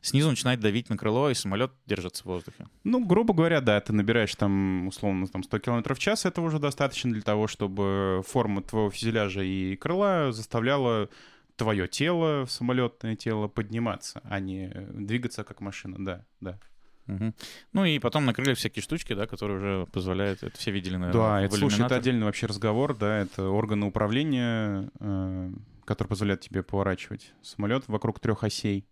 [0.00, 2.66] снизу начинает давить на крыло, и самолет держится в воздухе.
[2.84, 6.58] Ну, грубо говоря, да, ты набираешь там, условно, там 100 км в час, этого уже
[6.58, 11.08] достаточно для того, чтобы форма твоего фюзеляжа и крыла заставляла
[11.56, 16.58] твое тело, самолетное тело, подниматься, а не двигаться как машина, да, да.
[17.06, 17.34] Мгм.
[17.72, 21.42] Ну и потом накрыли всякие штучки, да, которые уже позволяют, это все видели, наверное, Да,
[21.42, 25.52] это, слушай, это отдельный вообще разговор, да, это органы управления, э,
[25.84, 28.86] которые позволяют тебе поворачивать самолет вокруг трех осей.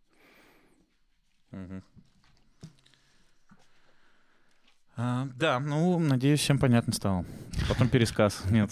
[1.51, 1.83] Мгм.
[4.97, 7.25] А, да, ну, надеюсь, всем понятно стало.
[7.69, 8.45] Потом пересказ.
[8.51, 8.71] Нет.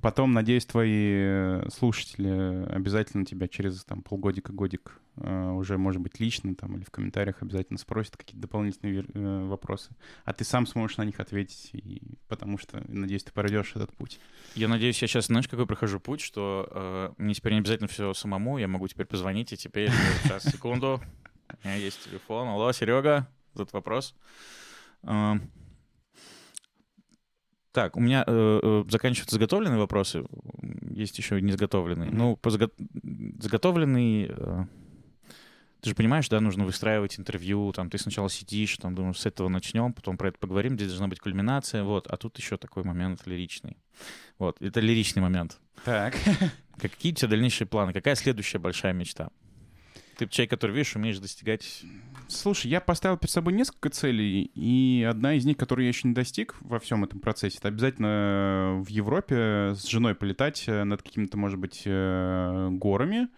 [0.00, 6.54] Потом, надеюсь, твои э, слушатели обязательно тебя через там полгодика-годик э, уже, может быть, лично
[6.54, 9.90] там или в комментариях обязательно спросят какие-то дополнительные э, вопросы.
[10.24, 12.00] А ты сам сможешь на них ответить, и...
[12.28, 14.20] потому что, надеюсь, ты пройдешь этот путь.
[14.54, 18.14] Я надеюсь, я сейчас, знаешь, какой прохожу путь, что э, мне теперь не обязательно все
[18.14, 19.90] самому, я могу теперь позвонить, и теперь,
[20.22, 21.00] сейчас, секунду,
[21.62, 22.48] у меня есть телефон.
[22.48, 24.14] Алло, Серега, тут вопрос.
[25.02, 25.34] Э,
[27.72, 30.24] Так, у меня э, э, заканчиваются заготовленные вопросы,
[30.90, 32.10] есть еще не заготовленные.
[32.10, 32.72] Ну, по заго-
[33.40, 34.26] заготовленный...
[34.30, 34.64] э,
[35.80, 39.48] ты же понимаешь, да, нужно выстраивать интервью, там, ты сначала сидишь, там, думаешь, с этого
[39.48, 43.26] начнем, потом про это поговорим, здесь должна быть кульминация, вот, а тут еще такой момент
[43.26, 43.76] лиричный.
[44.38, 45.60] Вот, это лиричный момент.
[45.84, 46.16] Так.
[46.80, 47.92] Какие у тебя дальнейшие планы?
[47.92, 49.30] Какая следующая большая мечта?
[50.18, 51.84] Ты человек, который, видишь, умеешь достигать...
[52.26, 56.12] Слушай, я поставил перед собой несколько целей, и одна из них, которую я еще не
[56.12, 61.38] достиг во всем этом процессе, это обязательно в Европе с женой полетать э, над какими-то,
[61.38, 63.28] может быть, э, горами.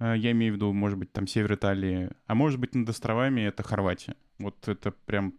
[0.00, 3.42] Э, Я имею в виду, может быть, там север Италии, а может быть, над островами
[3.42, 4.16] это Хорватия.
[4.40, 5.34] Вот это прям,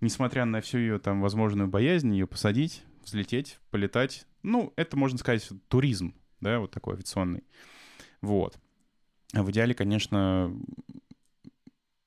[0.00, 4.26] несмотря на всю ее там возможную боязнь, ее посадить, взлететь, полетать.
[4.42, 7.44] Ну, это, можно сказать, туризм, да, вот такой авиационный.
[8.22, 8.58] Вот.
[9.42, 10.54] В идеале, конечно,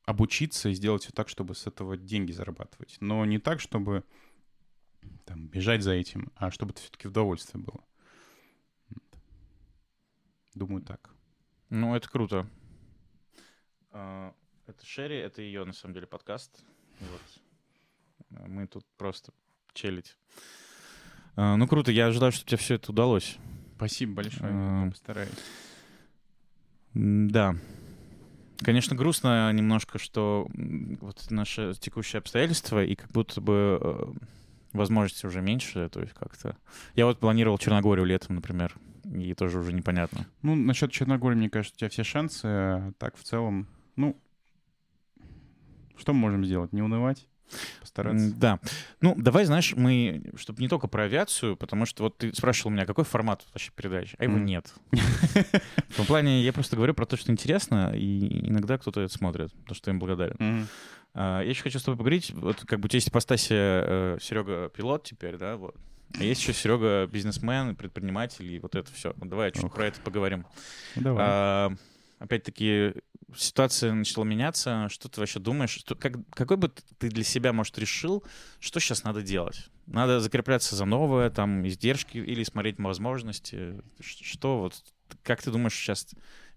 [0.06, 2.98] обучиться и сделать все так, чтобы с этого деньги зарабатывать.
[3.02, 4.04] Но не так, чтобы
[5.26, 7.84] там, бежать за этим, а чтобы это все-таки удовольствие было.
[10.54, 11.10] Думаю, так.
[11.70, 12.50] Ну, это круто.
[13.92, 14.34] А,
[14.66, 16.64] Это Шерри, это ее, на самом деле, подкаст.
[17.00, 17.22] Вот.
[18.48, 19.34] Мы тут просто
[19.74, 20.18] челить.
[21.36, 23.38] А, Ну, круто, я ожидаю, что тебе все это удалось.
[23.76, 24.52] Спасибо большое.
[24.52, 24.90] А.
[24.90, 25.30] постараюсь.
[26.98, 27.56] Да.
[28.64, 30.48] Конечно, грустно немножко, что
[31.00, 34.06] вот наше текущее обстоятельство, и как будто бы э,
[34.74, 36.58] возможностей уже меньше, то есть как-то...
[36.96, 38.74] Я вот планировал Черногорию летом, например,
[39.04, 40.26] и тоже уже непонятно.
[40.42, 42.46] Ну, насчет Черногории, мне кажется, у тебя все шансы.
[42.46, 44.20] а Так, в целом, ну,
[45.96, 46.74] что мы можем сделать?
[46.74, 47.28] Не унывать?
[47.80, 48.34] Постараться?
[48.36, 48.60] Да.
[49.02, 52.86] Ну, давай, знаешь, мы, чтобы не только про авиацию, потому что вот ты спрашивал меня,
[52.86, 54.46] какой формат вообще передачи, а его Мгм.
[54.46, 54.74] нет.
[54.92, 59.52] В том плане я просто говорю про то, что интересно, и иногда кто-то это смотрит,
[59.68, 60.68] за что им благодарен.
[61.14, 62.32] А, Я еще хочу с тобой поговорить.
[62.32, 63.48] Вот как бы у тебя есть ипостаси
[64.20, 65.76] Серега пилот теперь, да, вот.
[66.20, 69.14] А есть еще Серега бизнесмен, предприниматель и вот это все.
[69.18, 70.46] давай чуть про это поговорим.
[70.96, 71.76] Давай.
[72.20, 72.94] Опять-таки,
[73.36, 74.88] ситуация начала меняться.
[74.90, 75.72] Что ты вообще думаешь?
[75.72, 78.24] Что, как, какой бы ты для себя, может, решил,
[78.60, 79.70] что сейчас надо делать?
[79.86, 83.82] Надо закрепляться за новое, там, издержки или смотреть возможности?
[84.00, 84.84] Что вот,
[85.24, 86.08] как ты думаешь сейчас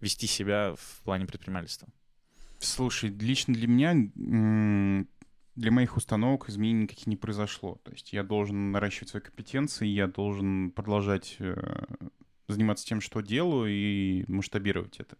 [0.01, 1.89] вести себя в плане предпринимательства?
[2.59, 5.07] Слушай, лично для меня,
[5.57, 7.81] для моих установок изменений никаких не произошло.
[7.85, 11.57] То есть я должен наращивать свои компетенции, я должен продолжать э,
[12.51, 15.17] заниматься тем, что делаю, и масштабировать это.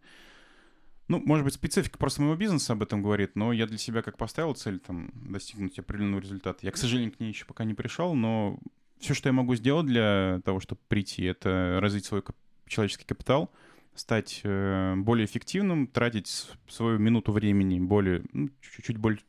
[1.09, 4.17] Ну, может быть, специфика просто моего бизнеса об этом говорит, но я для себя как
[4.17, 6.61] поставил цель там достигнуть определенного результата.
[6.63, 8.61] Я, к сожалению, к ней еще пока не пришел, но
[9.01, 12.23] все, что я могу сделать для того, чтобы прийти, это развить свой
[12.69, 13.51] человеческий капитал,
[13.95, 19.21] стать э, более эффективным, тратить свою минуту времени более, ну, чуть-чуть более,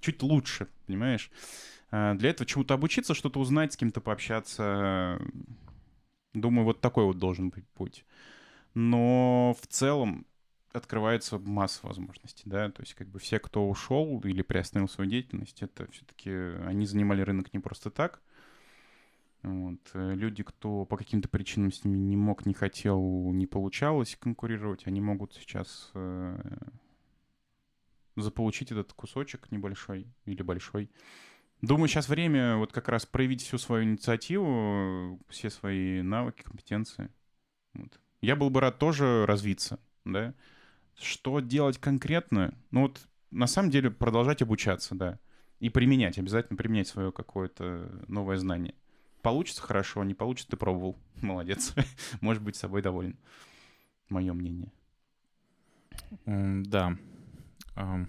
[0.00, 1.30] чуть лучше, понимаешь?
[1.90, 5.20] А, Для этого чему-то обучиться, что-то узнать, с кем-то пообщаться.
[6.34, 8.04] Думаю, вот такой вот должен быть путь.
[8.74, 10.26] Но в целом
[10.72, 15.62] открывается масса возможностей, да, то есть как бы все, кто ушел или приостановил свою деятельность,
[15.62, 16.30] это все-таки
[16.64, 18.20] они занимали рынок не просто так.
[19.42, 19.80] Вот.
[19.94, 23.00] э, Люди, кто по каким-то причинам с ними не мог, не хотел,
[23.32, 26.38] не получалось конкурировать, они могут сейчас э,
[28.16, 30.90] заполучить этот кусочек небольшой или большой.
[31.62, 37.10] Думаю, сейчас время вот как раз проявить всю свою инициативу, все свои навыки, компетенции.
[37.74, 38.00] Вот.
[38.22, 40.34] Я был бы рад тоже развиться, да.
[40.98, 42.54] Что делать конкретно?
[42.70, 43.00] Ну вот
[43.30, 45.18] на самом деле продолжать обучаться, да.
[45.58, 48.74] И применять, обязательно применять свое какое-то новое знание.
[49.20, 50.96] Получится хорошо, не получится, ты пробовал.
[51.20, 51.74] Молодец.
[52.22, 53.18] Можешь быть собой доволен.
[54.08, 54.72] Мое мнение.
[56.24, 56.96] Да.
[57.74, 58.08] Ам.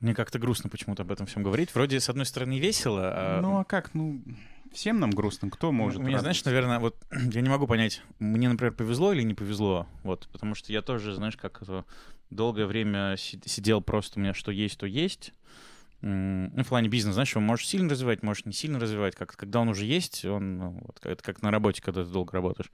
[0.00, 1.74] Мне как-то грустно почему-то об этом всем говорить.
[1.74, 3.94] Вроде, с одной стороны, весело, а Ну а как?
[3.94, 4.22] Ну,
[4.72, 5.50] всем нам грустно.
[5.50, 6.96] Кто может У меня, знаешь, наверное, вот
[7.32, 11.14] я не могу понять, мне, например, повезло или не повезло, вот, потому что я тоже,
[11.14, 11.62] знаешь, как
[12.30, 15.32] долгое время си- сидел просто у меня что есть, то есть.
[16.00, 19.16] Ну, в плане бизнеса, знаешь, его можешь сильно развивать, можешь не сильно развивать.
[19.16, 22.32] Как, когда он уже есть, он, ну, вот, это как на работе, когда ты долго
[22.34, 22.70] работаешь.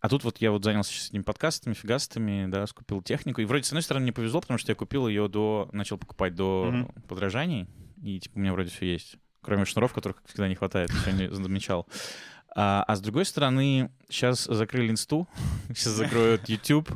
[0.00, 3.40] А тут вот я вот занялся сейчас этими подкастами, фигастами, да, скупил технику.
[3.40, 6.34] И вроде, с одной стороны, мне повезло, потому что я купил ее до, начал покупать
[6.34, 6.92] до Мгм.
[7.08, 7.66] подражаний,
[8.02, 9.16] и, типа, у меня вроде все есть.
[9.40, 11.86] Кроме шнуров, которых, как всегда, не хватает, еще не замечал.
[12.54, 15.28] А, а с другой стороны, сейчас закрыли инсту,
[15.68, 16.90] сейчас закроют YouTube.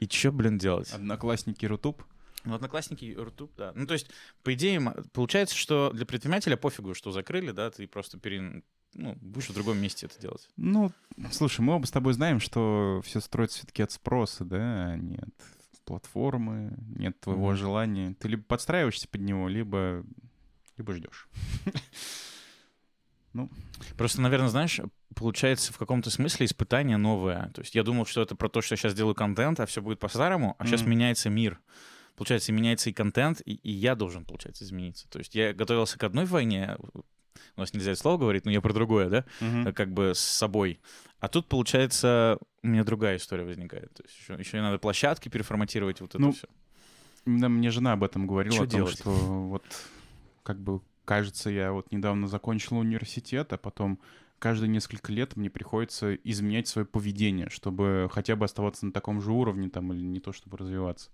[0.00, 0.92] И что, блин, делать?
[0.92, 2.02] Одноклассники Рутуб.
[2.44, 3.72] Ну, одноклассники, Рутуб, да.
[3.74, 4.10] Ну, то есть,
[4.42, 4.80] по идее,
[5.12, 8.62] получается, что для предпринимателя пофигу, что закрыли, да, ты просто пере...
[8.94, 10.48] ну, будешь в другом месте это делать.
[10.56, 10.90] Ну,
[11.30, 15.16] слушай, мы оба с тобой знаем, что все строится все-таки от спроса, да, а не
[15.16, 15.34] от
[15.84, 17.56] платформы, нет твоего Мгм.
[17.56, 18.14] желания.
[18.18, 20.04] Ты либо подстраиваешься под него, либо,
[20.76, 21.28] либо ждешь.
[23.96, 24.80] Просто, наверное, знаешь,
[25.16, 27.50] получается в каком-то смысле испытание новое.
[27.54, 29.82] То есть я думал, что это про то, что я сейчас делаю контент, а все
[29.82, 30.90] будет по-старому, а сейчас Мгм.
[30.90, 31.60] меняется мир.
[32.16, 35.08] Получается, меняется и контент, и, и я должен, получается, измениться.
[35.08, 36.76] То есть я готовился к одной войне,
[37.56, 39.72] у нас нельзя это слово говорить, но я про другое, да, Мгм.
[39.72, 40.80] как бы с собой.
[41.20, 43.92] А тут, получается, у меня другая история возникает.
[43.94, 46.46] То есть еще, еще и надо площадки переформатировать, вот это Ну, все.
[47.26, 48.98] Да, мне жена об этом говорила, Чё о том, делать?
[48.98, 49.10] что
[49.48, 49.64] вот
[50.42, 53.98] как бы кажется, я вот недавно закончил университет, а потом
[54.38, 59.32] каждые несколько лет мне приходится изменять свое поведение, чтобы хотя бы оставаться на таком же
[59.32, 61.10] уровне там или не то, чтобы развиваться.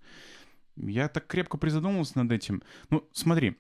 [0.76, 2.62] Я так крепко призадумался над этим.
[2.88, 3.56] Ну, смотри,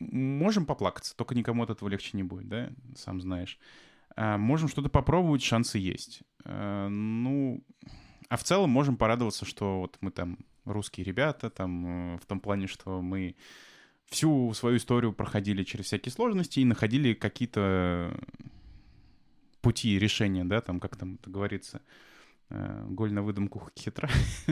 [0.00, 3.58] можем поплакаться, только никому от этого легче не будет, да, сам знаешь.
[4.16, 6.22] А, можем что-то попробовать, шансы есть.
[6.44, 7.62] А, ну,
[8.28, 12.40] а в целом можем порадоваться, что вот мы там русские ребята, там э, в том
[12.40, 13.36] плане, что мы
[14.06, 18.18] всю свою историю проходили через всякие сложности и находили какие-то
[19.60, 21.80] пути решения, да, там, как там это говорится,
[22.50, 24.08] э, голь на выдумку хитра.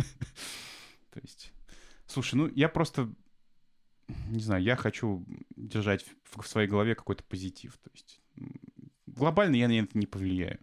[1.13, 1.53] То есть,
[2.07, 3.13] слушай, ну я просто,
[4.09, 5.25] не знаю, я хочу
[5.57, 7.77] держать в, своей голове какой-то позитив.
[7.79, 8.21] То есть
[9.07, 10.61] глобально я на это не повлияю.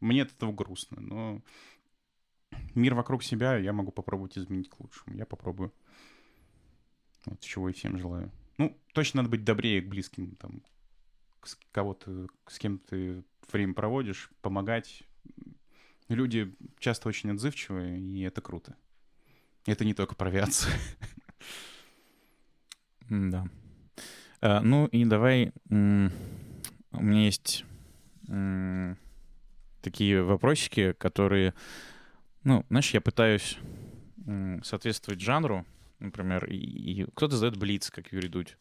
[0.00, 1.42] Мне от этого грустно, но
[2.74, 5.16] мир вокруг себя я могу попробовать изменить к лучшему.
[5.16, 5.72] Я попробую.
[7.24, 8.30] Вот чего и всем желаю.
[8.58, 10.62] Ну, точно надо быть добрее к близким, там,
[11.42, 15.02] с кого-то, с кем ты время проводишь, помогать.
[16.08, 18.76] Люди часто очень отзывчивые, и это круто.
[19.66, 20.72] Это не только про авиацию.
[23.08, 23.48] Да.
[24.40, 25.52] А, ну и давай...
[25.68, 27.64] У меня есть
[29.82, 31.54] такие вопросики, которые...
[32.42, 33.58] Ну, знаешь, я пытаюсь
[34.62, 35.64] соответствовать жанру,
[35.98, 38.56] например, и, и кто-то задает блиц, как Юрий Дудь.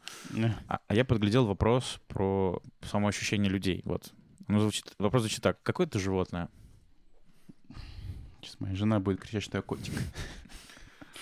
[0.67, 3.81] А, а я подглядел вопрос про самоощущение людей.
[3.85, 4.13] Вот.
[4.47, 5.61] Ну, звучит, вопрос звучит так.
[5.63, 6.49] Какое ты животное?
[8.41, 9.93] Сейчас моя жена будет кричать, что я котик.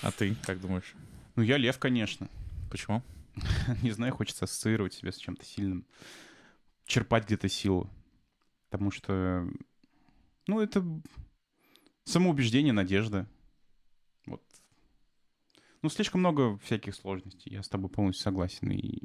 [0.02, 0.94] А ты как думаешь?
[1.36, 2.28] Ну, я лев, конечно.
[2.70, 3.02] Почему?
[3.82, 5.86] Не знаю, хочется ассоциировать себя с чем-то сильным.
[6.86, 7.90] Черпать где-то силу.
[8.70, 9.48] Потому что,
[10.48, 10.84] ну, это
[12.04, 13.28] самоубеждение, надежда.
[14.26, 14.44] Вот.
[15.82, 17.52] Ну, слишком много всяких сложностей.
[17.52, 18.72] Я с тобой полностью согласен.
[18.72, 19.02] И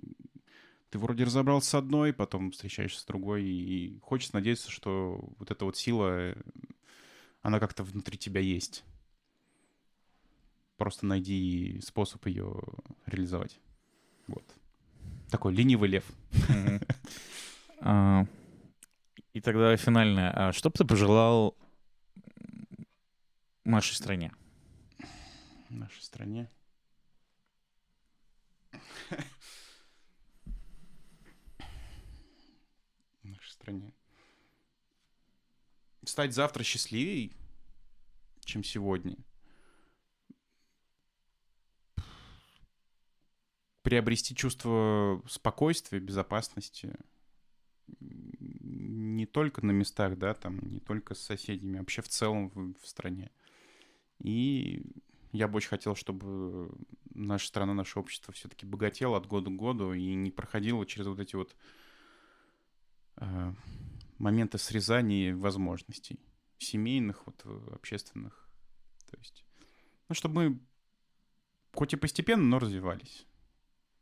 [0.90, 5.64] ты вроде разобрался с одной, потом встречаешься с другой, и хочется надеяться, что вот эта
[5.64, 6.34] вот сила,
[7.42, 8.84] она как-то внутри тебя есть.
[10.76, 12.60] Просто найди способ ее
[13.06, 13.60] реализовать.
[14.28, 14.54] Вот.
[15.30, 16.04] Такой ленивый лев.
[17.80, 18.26] А,
[19.32, 20.32] и тогда финальное.
[20.32, 21.56] А что бы ты пожелал
[23.64, 24.32] нашей стране?
[25.68, 26.50] Нашей стране?
[33.22, 33.94] Нашей стране.
[36.04, 37.30] Стать завтра счастливее,
[38.44, 39.16] чем сегодня—
[43.89, 46.95] приобрести чувство спокойствия, безопасности
[48.01, 52.74] не только на местах, да, там, не только с соседями, а вообще в целом в,
[52.82, 53.30] в стране.
[54.18, 54.82] И
[55.32, 56.70] я бы очень хотел, чтобы
[57.14, 61.18] наша страна, наше общество все-таки богатело от года к году и не проходило через вот
[61.18, 61.57] эти вот
[63.16, 63.55] э,
[64.18, 66.20] моменты срезания возможностей
[66.59, 68.51] семейных, вот, общественных.
[69.11, 69.47] То есть,
[70.11, 70.61] ну, чтобы мы
[71.72, 73.27] хоть и постепенно, но развивались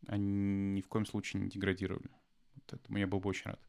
[0.07, 2.11] они ни в коем случае не деградировали.
[2.54, 3.61] Вот этому я был бы очень рад.